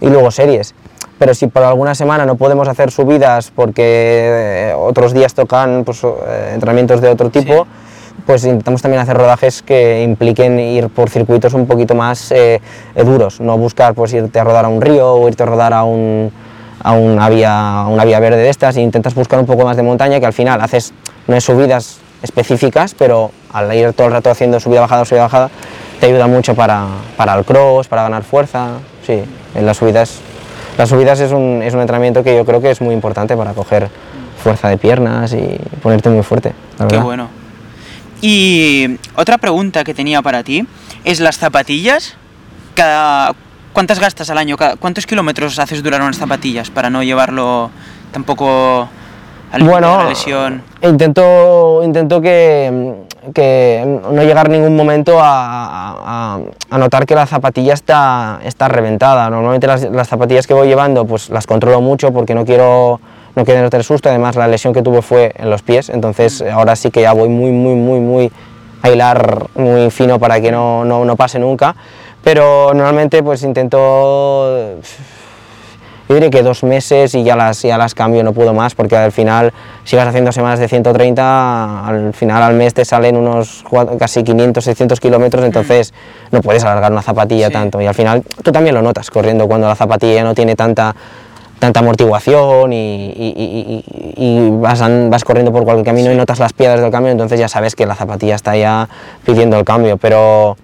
y 0.00 0.08
luego 0.08 0.30
series. 0.30 0.74
Pero 1.18 1.34
si 1.34 1.46
por 1.46 1.62
alguna 1.62 1.94
semana 1.94 2.26
no 2.26 2.36
podemos 2.36 2.68
hacer 2.68 2.90
subidas 2.90 3.50
porque 3.54 4.70
eh, 4.70 4.74
otros 4.76 5.14
días 5.14 5.32
tocan 5.32 5.84
pues, 5.84 6.02
entrenamientos 6.52 7.00
de 7.00 7.08
otro 7.08 7.30
tipo, 7.30 7.66
pues 8.24 8.44
intentamos 8.44 8.82
también 8.82 9.02
hacer 9.02 9.16
rodajes 9.16 9.62
que 9.62 10.02
impliquen 10.02 10.58
ir 10.58 10.88
por 10.88 11.10
circuitos 11.10 11.54
un 11.54 11.66
poquito 11.66 11.94
más 11.94 12.32
eh, 12.32 12.60
duros, 12.96 13.40
no 13.40 13.58
buscar 13.58 13.94
pues 13.94 14.12
irte 14.12 14.38
a 14.38 14.44
rodar 14.44 14.64
a 14.64 14.68
un 14.68 14.80
río 14.80 15.14
o 15.14 15.28
irte 15.28 15.42
a 15.42 15.46
rodar 15.46 15.72
a, 15.72 15.84
un, 15.84 16.32
a 16.82 16.92
una, 16.92 17.28
vía, 17.28 17.84
una 17.88 18.04
vía 18.04 18.20
verde 18.20 18.38
de 18.38 18.48
estas 18.48 18.76
e 18.76 18.80
intentas 18.80 19.14
buscar 19.14 19.38
un 19.38 19.46
poco 19.46 19.64
más 19.64 19.76
de 19.76 19.82
montaña 19.82 20.20
que 20.20 20.26
al 20.26 20.32
final 20.32 20.60
haces 20.60 20.92
unas 21.26 21.44
subidas 21.44 21.98
específicas, 22.22 22.94
pero 22.94 23.30
al 23.52 23.72
ir 23.74 23.92
todo 23.92 24.06
el 24.06 24.12
rato 24.12 24.30
haciendo 24.30 24.58
subida 24.60 24.80
bajada 24.80 25.04
subida 25.04 25.22
bajada 25.22 25.50
te 26.00 26.06
ayuda 26.06 26.26
mucho 26.26 26.54
para, 26.54 26.86
para 27.16 27.34
el 27.34 27.44
cross, 27.44 27.88
para 27.88 28.02
ganar 28.02 28.22
fuerza, 28.22 28.78
sí, 29.06 29.22
en 29.54 29.66
las 29.66 29.76
subidas 29.76 30.20
las 30.78 30.90
subidas 30.90 31.20
es 31.20 31.32
un, 31.32 31.62
es 31.62 31.72
un 31.72 31.80
entrenamiento 31.80 32.22
que 32.22 32.36
yo 32.36 32.44
creo 32.44 32.60
que 32.60 32.70
es 32.70 32.82
muy 32.82 32.94
importante 32.94 33.34
para 33.36 33.54
coger 33.54 33.88
fuerza 34.42 34.68
de 34.68 34.76
piernas 34.76 35.32
y 35.32 35.58
ponerte 35.82 36.10
muy 36.10 36.22
fuerte. 36.22 36.52
Qué 36.88 36.98
bueno. 36.98 37.28
Y 38.20 38.98
otra 39.14 39.38
pregunta 39.38 39.84
que 39.84 39.94
tenía 39.94 40.22
para 40.22 40.42
ti 40.42 40.66
es 41.04 41.20
las 41.20 41.38
zapatillas. 41.38 42.16
Cada, 42.74 43.34
¿Cuántas 43.72 44.00
gastas 44.00 44.30
al 44.30 44.38
año? 44.38 44.56
¿Cuántos 44.80 45.06
kilómetros 45.06 45.58
haces 45.58 45.82
durar 45.82 46.00
unas 46.00 46.16
zapatillas 46.16 46.70
para 46.70 46.88
no 46.88 47.02
llevarlo 47.02 47.70
tampoco 48.10 48.88
al 49.52 49.62
bueno, 49.62 49.98
la 49.98 50.08
lesión? 50.08 50.62
Intento, 50.80 51.82
intento 51.84 52.22
que, 52.22 52.94
que 53.34 54.00
no 54.10 54.22
llegar 54.22 54.48
ningún 54.48 54.76
momento 54.76 55.18
a, 55.20 56.38
a, 56.70 56.78
notar 56.78 57.04
que 57.04 57.14
la 57.14 57.26
zapatilla 57.26 57.74
está, 57.74 58.40
está 58.44 58.68
reventada. 58.68 59.28
Normalmente 59.28 59.66
las, 59.66 59.82
las 59.82 60.08
zapatillas 60.08 60.46
que 60.46 60.54
voy 60.54 60.68
llevando 60.68 61.04
pues 61.04 61.28
las 61.28 61.46
controlo 61.46 61.82
mucho 61.82 62.12
porque 62.12 62.34
no 62.34 62.46
quiero 62.46 62.98
no 63.36 63.44
quiero 63.44 63.68
tener 63.70 63.84
susto, 63.84 64.08
además 64.08 64.34
la 64.34 64.48
lesión 64.48 64.72
que 64.72 64.82
tuve 64.82 65.02
fue 65.02 65.32
en 65.36 65.50
los 65.50 65.62
pies, 65.62 65.90
entonces 65.90 66.42
ahora 66.42 66.74
sí 66.74 66.90
que 66.90 67.02
ya 67.02 67.12
voy 67.12 67.28
muy, 67.28 67.52
muy, 67.52 67.74
muy, 67.74 68.00
muy 68.00 68.32
a 68.82 68.90
hilar 68.90 69.46
muy 69.54 69.90
fino 69.90 70.18
para 70.18 70.40
que 70.40 70.50
no, 70.50 70.84
no, 70.86 71.04
no 71.04 71.16
pase 71.16 71.38
nunca, 71.38 71.76
pero 72.24 72.72
normalmente 72.72 73.22
pues 73.22 73.42
intento, 73.42 74.78
yo 76.08 76.14
diré 76.14 76.30
que 76.30 76.42
dos 76.42 76.64
meses 76.64 77.14
y 77.14 77.24
ya 77.24 77.36
las, 77.36 77.60
ya 77.60 77.76
las 77.76 77.94
cambio, 77.94 78.24
no 78.24 78.32
puedo 78.32 78.54
más, 78.54 78.74
porque 78.74 78.96
al 78.96 79.12
final 79.12 79.52
si 79.84 79.96
vas 79.96 80.08
haciendo 80.08 80.32
semanas 80.32 80.58
de 80.58 80.68
130, 80.68 81.86
al 81.86 82.14
final 82.14 82.42
al 82.42 82.54
mes 82.54 82.72
te 82.72 82.86
salen 82.86 83.18
unos 83.18 83.64
casi 83.98 84.24
500, 84.24 84.64
600 84.64 84.98
kilómetros, 84.98 85.44
entonces 85.44 85.92
no 86.30 86.40
puedes 86.40 86.64
alargar 86.64 86.90
una 86.90 87.02
zapatilla 87.02 87.50
tanto, 87.50 87.82
y 87.82 87.86
al 87.86 87.94
final 87.94 88.22
tú 88.42 88.50
también 88.50 88.74
lo 88.74 88.80
notas 88.80 89.10
corriendo 89.10 89.46
cuando 89.46 89.68
la 89.68 89.74
zapatilla 89.74 90.24
no 90.24 90.34
tiene 90.34 90.56
tanta 90.56 90.96
tanta 91.58 91.80
amortiguación 91.80 92.72
y, 92.72 94.48
vas, 94.60 94.80
vas, 95.08 95.24
corriendo 95.24 95.52
por 95.52 95.64
cualquier 95.64 95.86
camino 95.86 96.12
y 96.12 96.16
notas 96.16 96.38
las 96.38 96.52
piedras 96.52 96.80
del 96.80 96.90
cambio, 96.90 97.12
entonces 97.12 97.40
ya 97.40 97.48
sabes 97.48 97.74
que 97.74 97.86
la 97.86 97.94
zapatilla 97.94 98.34
está 98.34 98.56
ya 98.56 98.88
pidiendo 99.24 99.58
el 99.58 99.64
cambio, 99.64 99.96
pero, 99.96 100.56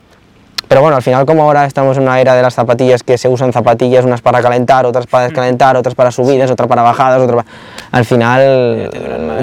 pero 0.68 0.82
bueno, 0.82 0.96
al 0.96 1.02
final 1.02 1.24
como 1.24 1.44
ahora 1.44 1.64
estamos 1.64 1.96
en 1.96 2.04
una 2.04 2.20
era 2.20 2.34
de 2.34 2.42
las 2.42 2.54
zapatillas 2.54 3.02
que 3.02 3.16
se 3.16 3.28
usan 3.28 3.52
zapatillas, 3.52 4.04
unas 4.04 4.20
para 4.20 4.42
calentar, 4.42 4.84
otras 4.84 5.06
para 5.06 5.24
descalentar, 5.24 5.76
otras 5.76 5.94
para 5.94 6.10
subidas, 6.10 6.50
otras 6.50 6.68
para 6.68 6.82
bajadas, 6.82 7.22
otras 7.22 7.46
al 7.90 8.04
final 8.04 8.90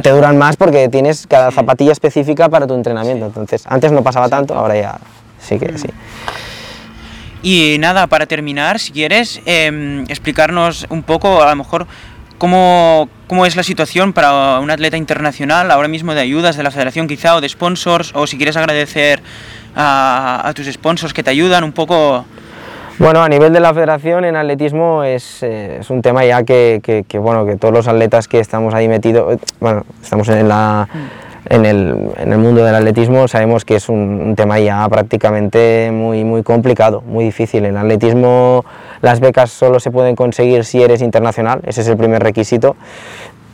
te 0.03 0.09
duran, 0.11 0.37
más. 0.37 0.55
porque 0.55 0.87
tienes 0.89 1.25
cada 1.25 1.51
zapatilla 1.51 1.91
específica 1.91 2.49
para 2.49 2.67
tu 2.67 2.75
entrenamiento, 2.75 3.25
entonces 3.25 3.63
antes 3.67 3.91
no 3.91 4.03
pasaba 4.03 4.29
tanto, 4.29 4.53
ahora 4.53 4.75
ya 4.75 4.99
sí 5.39 5.57
que 5.57 5.77
sí. 5.77 5.89
Y 7.41 7.77
nada, 7.79 8.07
para 8.07 8.25
terminar, 8.25 8.79
si 8.79 8.91
quieres, 8.91 9.41
em, 9.45 10.03
explicarnos 10.09 10.85
un 10.89 11.03
poco, 11.03 11.41
a 11.41 11.49
lo 11.49 11.55
mejor, 11.55 11.87
cómo, 12.37 13.07
cómo, 13.27 13.45
es 13.45 13.55
la 13.55 13.63
situación 13.63 14.11
para 14.11 14.59
un 14.59 14.69
atleta 14.71 14.97
internacional, 14.97 15.71
ahora 15.71 15.87
mismo 15.87 16.13
de 16.13 16.21
ayudas 16.21 16.57
de 16.57 16.63
la 16.63 16.71
federación 16.71 17.07
quizá, 17.07 17.35
o 17.35 17.41
de 17.41 17.47
sponsors, 17.47 18.11
o 18.13 18.27
si 18.27 18.35
quieres 18.35 18.57
agradecer 18.57 19.21
a, 19.75 20.51
tus 20.55 20.67
sponsors 20.67 21.13
que 21.13 21.23
te 21.23 21.29
ayudan 21.29 21.63
un 21.63 21.71
poco. 21.71 22.25
Bueno, 22.97 23.23
a 23.23 23.29
nivel 23.29 23.53
de 23.53 23.61
la 23.61 23.73
federación 23.73 24.25
en 24.25 24.35
atletismo 24.35 25.05
es, 25.05 25.41
eh, 25.41 25.79
un 25.87 26.01
tema 26.01 26.25
ya 26.25 26.43
que, 26.43 27.05
bueno, 27.13 27.45
que 27.45 27.55
todos 27.55 27.73
los 27.73 27.87
atletas 27.87 28.27
que 28.27 28.39
estamos 28.39 28.73
ahí 28.73 28.89
metidos, 28.89 29.39
bueno, 29.61 29.85
estamos 30.01 30.27
en 30.27 30.49
la... 30.49 30.87
en 31.45 31.65
el, 31.65 32.11
en 32.17 32.33
el, 32.33 32.37
mundo 32.37 32.63
del 32.63 32.75
atletismo 32.75 33.27
sabemos 33.27 33.65
que 33.65 33.75
es 33.75 33.89
un, 33.89 34.35
tema 34.35 34.59
ya 34.59 34.87
prácticamente 34.89 35.89
muy, 35.91 36.23
muy 36.23 36.43
complicado, 36.43 37.01
muy 37.01 37.25
difícil. 37.25 37.65
En 37.65 37.77
atletismo 37.77 38.65
las 39.01 39.19
becas 39.19 39.51
solo 39.51 39.79
se 39.79 39.91
pueden 39.91 40.15
conseguir 40.15 40.65
si 40.65 40.81
eres 40.81 41.01
internacional, 41.01 41.61
ese 41.65 41.81
es 41.81 41.87
el 41.87 41.97
primer 41.97 42.21
requisito. 42.21 42.75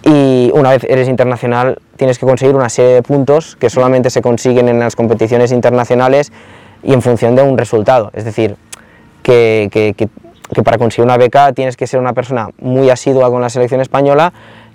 Y 0.03 0.51
una 0.53 0.69
vez 0.71 0.83
eres 0.83 1.07
internacional 1.07 1.79
tienes 1.97 2.19
que 2.19 2.25
conseguir 2.25 2.55
una 2.55 2.69
serie 2.69 2.93
de 2.93 3.03
puntos 3.03 3.55
que 3.55 3.69
solamente 3.69 4.09
se 4.09 4.21
consiguen 4.21 4.69
en 4.69 4.79
las 4.79 4.95
competiciones 4.95 5.51
internacionales 5.51 6.31
y 6.83 6.93
en 6.93 7.01
función 7.01 7.35
de 7.35 7.41
un 7.41 7.57
resultado. 7.57 8.11
Es 8.13 8.25
decir, 8.25 8.55
que, 9.23 9.69
que, 9.71 9.95
que, 9.95 10.07
que 10.53 10.63
para 10.63 10.77
conseguir 10.77 11.05
una 11.05 11.17
beca 11.17 11.53
tienes 11.53 11.75
que 11.77 11.87
ser 11.87 11.99
una 11.99 12.13
persona 12.13 12.49
muy 12.59 12.89
asidua 12.89 13.29
con 13.31 13.41
la 13.41 13.49
selección 13.49 13.81
española 13.81 14.33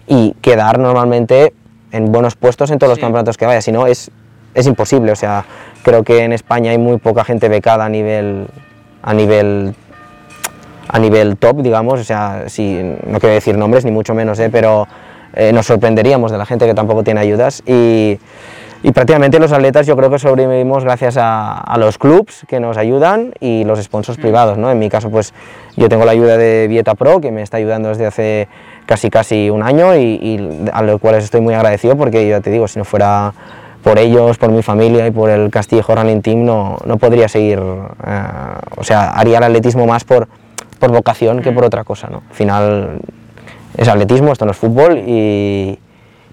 y 0.08 0.34
quedar 0.40 0.80
normalmente 0.80 1.52
en 1.92 2.12
buenos 2.12 2.36
puestos 2.36 2.70
en 2.70 2.78
todos 2.78 2.92
los 2.92 2.98
campeonatos 2.98 3.36
que 3.36 3.46
vaya, 3.46 3.60
si 3.60 3.72
no 3.72 3.86
es, 3.86 4.10
es 4.54 4.66
imposible, 4.66 5.12
o 5.12 5.16
sea, 5.16 5.44
creo 5.82 6.02
que 6.02 6.24
en 6.24 6.32
España 6.32 6.70
hay 6.70 6.78
muy 6.78 6.98
poca 6.98 7.24
gente 7.24 7.48
becada 7.48 7.84
a 7.84 7.88
nivel, 7.88 8.46
a 9.02 9.14
nivel, 9.14 9.74
a 10.88 10.98
nivel 10.98 11.36
top, 11.36 11.62
digamos, 11.62 12.00
o 12.00 12.04
sea, 12.04 12.44
si, 12.48 12.80
no 13.06 13.18
quiero 13.18 13.34
decir 13.34 13.56
nombres 13.56 13.84
ni 13.84 13.90
mucho 13.90 14.14
menos, 14.14 14.38
¿eh? 14.40 14.50
pero 14.50 14.86
eh, 15.34 15.52
nos 15.52 15.66
sorprenderíamos 15.66 16.32
de 16.32 16.38
la 16.38 16.46
gente 16.46 16.66
que 16.66 16.74
tampoco 16.74 17.04
tiene 17.04 17.20
ayudas 17.20 17.62
y, 17.66 18.18
y 18.82 18.92
prácticamente 18.92 19.38
los 19.38 19.52
atletas 19.52 19.86
yo 19.86 19.96
creo 19.96 20.10
que 20.10 20.18
sobrevivimos 20.18 20.84
gracias 20.84 21.16
a, 21.16 21.58
a, 21.58 21.78
los 21.78 21.98
clubs 21.98 22.44
que 22.48 22.58
nos 22.58 22.76
ayudan 22.76 23.32
y 23.38 23.64
los 23.64 23.80
sponsors 23.80 24.18
mm. 24.18 24.22
privados, 24.22 24.58
¿no? 24.58 24.70
En 24.70 24.78
mi 24.78 24.88
caso 24.88 25.10
pues 25.10 25.32
yo 25.76 25.88
tengo 25.88 26.04
la 26.04 26.12
ayuda 26.12 26.36
de 26.36 26.66
Vieta 26.68 26.94
Pro 26.94 27.20
que 27.20 27.30
me 27.30 27.42
está 27.42 27.58
ayudando 27.58 27.90
desde 27.90 28.06
hace 28.06 28.48
casi 28.90 29.08
casi 29.08 29.50
un 29.50 29.62
año 29.62 29.94
y, 29.94 30.68
a 30.72 30.82
los 30.82 31.00
cuales 31.00 31.22
estoy 31.22 31.40
muy 31.40 31.54
agradecido 31.54 31.96
porque 31.96 32.28
ya 32.28 32.40
te 32.40 32.50
digo, 32.50 32.66
si 32.66 32.76
no 32.76 32.84
fuera 32.84 33.32
por 33.84 34.00
ellos, 34.00 34.36
por 34.36 34.50
mi 34.50 34.64
familia 34.64 35.06
y 35.06 35.12
por 35.12 35.30
el 35.30 35.48
Castillejo 35.48 35.94
Running 35.94 36.22
Team 36.22 36.44
no, 36.44 36.76
no 36.84 36.98
podría 36.98 37.28
seguir, 37.28 37.60
eh, 37.60 38.22
o 38.76 38.82
sea, 38.82 39.10
haría 39.10 39.38
el 39.38 39.44
atletismo 39.44 39.86
más 39.86 40.02
por, 40.02 40.26
por 40.80 40.90
vocación 40.90 41.40
que 41.40 41.52
por 41.52 41.62
mm. 41.62 41.66
otra 41.66 41.84
cosa, 41.84 42.08
¿no? 42.08 42.24
Al 42.30 42.34
final 42.34 42.98
es 43.76 43.86
atletismo, 43.86 44.32
esto 44.32 44.44
no 44.44 44.50
es 44.50 44.56
fútbol 44.56 44.98
y, 45.06 45.78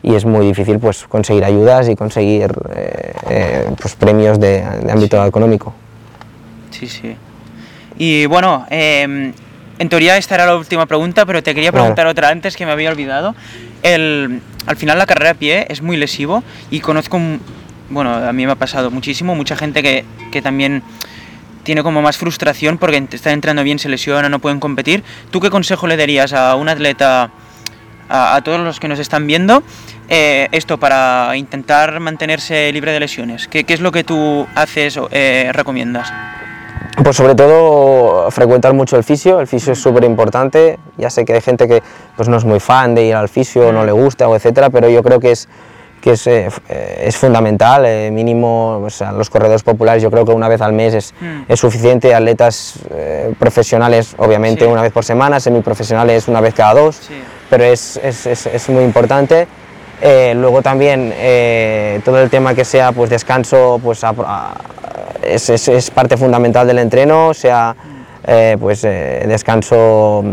y 0.02 0.16
es 0.16 0.26
muy 0.26 0.48
difícil 0.48 0.80
pues 0.80 1.06
conseguir 1.06 1.46
ayudas 1.46 1.88
y 1.90 1.96
conseguir 1.96 2.52
eh, 2.76 3.14
eh, 3.30 3.70
pues, 3.80 3.94
premios 3.94 4.40
de, 4.40 4.64
ámbito 4.92 5.24
económico. 5.24 5.76
Sí, 6.72 6.88
sí. 6.88 7.16
Y 8.00 8.26
bueno, 8.26 8.66
em, 8.72 9.32
en 9.80 9.90
teoría 9.90 10.18
esta 10.18 10.36
era 10.36 10.46
la 10.46 10.56
última 10.56 10.86
pregunta, 10.86 11.26
pero 11.26 11.44
te 11.44 11.54
quería 11.54 11.72
preguntar 11.72 12.08
otra 12.08 12.30
antes 12.30 12.56
que 12.56 12.66
me 12.66 12.72
había 12.72 12.90
olvidado. 12.90 13.36
El, 13.84 14.42
al 14.66 14.76
final 14.76 14.98
la 14.98 15.06
carrera 15.06 15.32
a 15.32 15.34
pie 15.36 15.66
es 15.70 15.82
muy 15.82 15.98
lesivo 15.98 16.44
y 16.72 16.80
conozco, 16.80 17.20
bueno, 17.90 18.14
a 18.14 18.34
mí 18.34 18.46
me 18.46 18.52
ha 18.52 18.56
pasado 18.56 18.92
muchísimo, 18.92 19.36
mucha 19.36 19.56
gente 19.56 19.84
que, 19.84 20.04
que 20.32 20.42
también 20.42 20.84
tiene 21.64 21.84
como 21.84 22.02
más 22.02 22.18
frustración 22.18 22.78
porque 22.78 23.06
está 23.12 23.32
entrando 23.34 23.62
bien, 23.64 23.78
se 23.78 23.90
lesiona, 23.90 24.30
no 24.30 24.40
pueden 24.40 24.60
competir. 24.60 25.04
¿Tú 25.32 25.42
qué 25.42 25.50
consejo 25.50 25.86
le 25.86 25.98
darías 25.98 26.34
a 26.34 26.56
un 26.56 26.70
atleta, 26.70 27.30
a, 28.10 28.42
todos 28.42 28.62
los 28.62 28.80
que 28.80 28.88
nos 28.88 29.00
están 29.00 29.28
viendo, 29.28 29.62
eh, 30.10 30.48
esto 30.54 30.80
para 30.80 31.36
intentar 31.36 32.00
mantenerse 32.00 32.72
libre 32.72 32.94
de 32.94 33.02
lesiones? 33.02 33.48
¿Qué, 33.48 33.66
qué 33.66 33.74
es 33.74 33.82
lo 33.82 33.92
que 33.92 34.04
tú 34.04 34.48
haces 34.56 34.98
o 34.98 35.10
eh, 35.12 35.52
recomiendas? 35.54 36.12
Pues 37.04 37.16
sobre 37.16 37.36
todo 37.36 38.30
frecuentar 38.32 38.74
mucho 38.74 38.98
el 38.98 39.04
fisio, 39.04 39.40
el 39.40 39.48
fisio 39.48 39.74
es 39.74 39.80
súper 39.80 40.04
importante, 40.04 40.80
ya 40.98 41.10
sé 41.10 41.26
que 41.26 41.34
hay 41.34 41.42
gente 41.42 41.68
que 41.68 41.82
pues 42.16 42.28
no 42.28 42.38
es 42.38 42.44
muy 42.44 42.60
fan 42.60 42.96
de 42.96 43.06
ir 43.06 43.16
al 43.16 43.30
fisio, 43.30 43.72
no 43.72 43.86
le 43.86 43.92
gusta 43.92 44.28
o 44.28 44.36
etcétera, 44.36 44.70
pero 44.70 44.90
yo 44.90 45.04
creo 45.04 45.20
que 45.20 45.32
es 45.32 45.48
que 46.02 46.12
es, 46.12 46.28
eh, 46.28 46.50
es 46.70 47.18
fundamental, 47.18 47.86
eh, 47.86 48.12
mínimo 48.12 48.88
los 49.16 49.30
corredores 49.30 49.64
populares 49.64 50.04
yo 50.04 50.12
creo 50.12 50.26
que 50.26 50.32
una 50.32 50.48
vez 50.48 50.62
al 50.62 50.74
mes 50.74 50.94
es, 50.94 51.14
mm. 51.20 51.42
es 51.48 51.60
suficiente, 51.60 52.14
atletas 52.14 52.76
eh, 52.92 53.34
profesionales 53.40 54.16
obviamente 54.18 54.66
una 54.66 54.82
vez 54.82 54.92
por 54.92 55.04
semana, 55.04 55.40
semiprofesionales 55.40 56.28
una 56.28 56.42
vez 56.42 56.54
cada 56.54 56.76
dos, 56.76 57.02
pero 57.50 57.64
es, 57.64 57.98
es, 57.98 58.70
muy 58.70 58.84
importante. 58.84 59.48
Luego 60.02 60.62
también 60.62 61.14
todo 62.04 62.22
el 62.22 62.30
tema 62.30 62.54
que 62.54 62.66
sea 62.66 62.92
pues 62.92 63.10
descanso 63.10 63.80
pues 63.84 64.04
es, 65.24 65.92
parte 65.92 66.18
fundamental 66.18 66.68
del 66.68 66.80
entreno, 66.80 67.34
sea 67.34 67.76
pues 68.60 68.82
descanso 68.82 70.24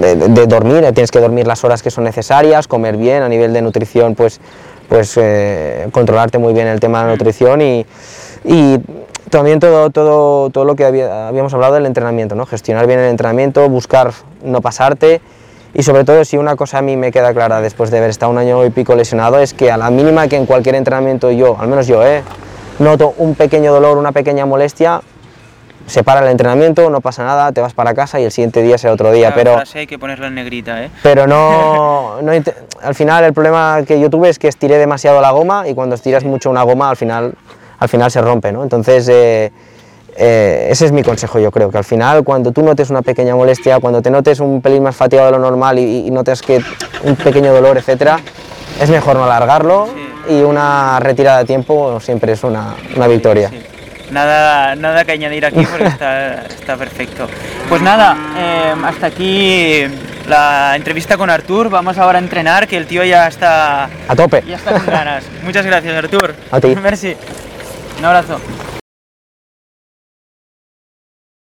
de, 0.00 0.46
dormir, 0.46 0.80
tienes 0.92 1.10
que 1.10 1.20
dormir 1.20 1.46
las 1.46 1.62
horas 1.64 1.82
que 1.82 1.90
son 1.90 2.04
necesarias, 2.04 2.66
comer 2.66 2.96
bien, 2.96 3.22
a 3.22 3.28
nivel 3.28 3.52
de 3.52 3.62
nutrición, 3.62 4.14
pues, 4.14 4.40
pues 4.88 5.16
eh, 5.16 5.88
controlarte 5.92 6.38
muy 6.38 6.52
bien 6.52 6.66
el 6.66 6.80
tema 6.80 7.00
de 7.00 7.06
la 7.06 7.12
nutrición 7.12 7.60
y, 7.60 7.86
y 8.44 8.78
también 9.30 9.60
todo, 9.60 9.90
todo, 9.90 10.50
todo 10.50 10.64
lo 10.64 10.76
que 10.76 10.84
habíamos 10.84 11.54
hablado 11.54 11.74
del 11.74 11.86
entrenamiento, 11.86 12.34
¿no? 12.34 12.46
gestionar 12.46 12.86
bien 12.86 13.00
el 13.00 13.10
entrenamiento, 13.10 13.68
buscar 13.68 14.12
no 14.42 14.60
pasarte 14.60 15.20
y 15.74 15.82
sobre 15.82 16.04
todo 16.04 16.24
si 16.24 16.36
una 16.36 16.56
cosa 16.56 16.78
a 16.78 16.82
mí 16.82 16.96
me 16.96 17.10
queda 17.10 17.32
clara 17.32 17.60
después 17.60 17.90
de 17.90 17.98
haber 17.98 18.10
estado 18.10 18.30
un 18.30 18.38
año 18.38 18.64
y 18.64 18.70
pico 18.70 18.94
lesionado 18.94 19.38
es 19.38 19.54
que 19.54 19.70
a 19.70 19.76
la 19.76 19.90
mínima 19.90 20.28
que 20.28 20.36
en 20.36 20.46
cualquier 20.46 20.74
entrenamiento 20.74 21.30
yo, 21.30 21.56
al 21.58 21.68
menos 21.68 21.86
yo, 21.86 22.04
¿eh? 22.04 22.22
noto 22.78 23.14
un 23.18 23.34
pequeño 23.34 23.72
dolor, 23.72 23.96
una 23.96 24.12
pequeña 24.12 24.44
molestia, 24.44 25.00
se 25.86 26.04
para 26.04 26.20
el 26.20 26.28
entrenamiento, 26.28 26.90
no 26.90 27.00
pasa 27.00 27.24
nada, 27.24 27.52
te 27.52 27.60
vas 27.60 27.74
para 27.74 27.94
casa 27.94 28.20
y 28.20 28.24
el 28.24 28.32
siguiente 28.32 28.62
día 28.62 28.78
será 28.78 28.92
otro 28.92 29.12
día. 29.12 29.34
pero 29.34 29.62
hay 29.74 29.86
que 29.86 29.98
ponerlo 29.98 30.26
en 30.26 30.34
negrita, 30.34 30.84
¿eh? 30.84 30.90
Pero 31.02 31.26
no, 31.26 32.16
al 32.82 32.94
final 32.94 33.24
el 33.24 33.32
problema 33.32 33.82
que 33.86 33.98
yo 33.98 34.10
tuve 34.10 34.28
es 34.28 34.38
que 34.38 34.48
estiré 34.48 34.78
demasiado 34.78 35.20
la 35.20 35.30
goma 35.30 35.68
y 35.68 35.74
cuando 35.74 35.94
estiras 35.94 36.24
mucho 36.24 36.50
una 36.50 36.62
goma 36.62 36.90
al 36.90 36.96
final, 36.96 37.34
al 37.78 37.88
final 37.88 38.10
se 38.10 38.20
rompe, 38.20 38.52
¿no? 38.52 38.62
Entonces 38.62 39.08
eh, 39.08 39.52
eh, 40.16 40.68
ese 40.70 40.86
es 40.86 40.92
mi 40.92 41.02
consejo, 41.02 41.38
yo 41.38 41.50
creo, 41.50 41.70
que 41.70 41.78
al 41.78 41.84
final 41.84 42.24
cuando 42.24 42.52
tú 42.52 42.62
notes 42.62 42.90
una 42.90 43.02
pequeña 43.02 43.34
molestia, 43.34 43.80
cuando 43.80 44.02
te 44.02 44.10
notes 44.10 44.40
un 44.40 44.60
pelín 44.60 44.82
más 44.82 44.96
fatigado 44.96 45.26
de 45.26 45.32
lo 45.32 45.38
normal 45.38 45.78
y, 45.78 46.10
notes 46.10 46.42
que 46.42 46.60
un 47.04 47.16
pequeño 47.16 47.52
dolor, 47.52 47.78
etcétera, 47.78 48.20
es 48.80 48.90
mejor 48.90 49.16
no 49.16 49.24
alargarlo 49.24 49.88
y 50.28 50.42
una 50.42 51.00
retirada 51.00 51.38
de 51.38 51.44
tiempo 51.44 51.98
siempre 52.00 52.32
es 52.32 52.44
una, 52.44 52.74
una 52.96 53.06
victoria 53.06 53.50
nada, 54.12 54.76
nada 54.76 55.04
que 55.04 55.12
añadir 55.12 55.44
aquí 55.44 55.64
porque 55.64 55.86
está, 55.86 56.42
está 56.46 56.76
perfecto. 56.76 57.26
Pues 57.68 57.82
nada, 57.82 58.16
eh, 58.36 58.74
hasta 58.84 59.06
aquí 59.06 59.84
la 60.28 60.76
entrevista 60.76 61.16
con 61.16 61.30
Artur. 61.30 61.70
Vamos 61.70 61.98
ahora 61.98 62.18
a 62.18 62.22
entrenar, 62.22 62.68
que 62.68 62.76
el 62.76 62.86
tío 62.86 63.02
ya 63.04 63.26
está 63.26 63.84
a 63.84 64.16
tope. 64.16 64.44
Ya 64.46 64.56
está 64.56 64.72
con 64.72 64.86
ganas. 64.86 65.24
Muchas 65.42 65.66
gracias, 65.66 65.94
Artur. 65.96 66.34
A 66.50 66.60
ti. 66.60 66.76
Merci. 66.82 67.16
Un 67.98 68.04
abrazo. 68.04 68.38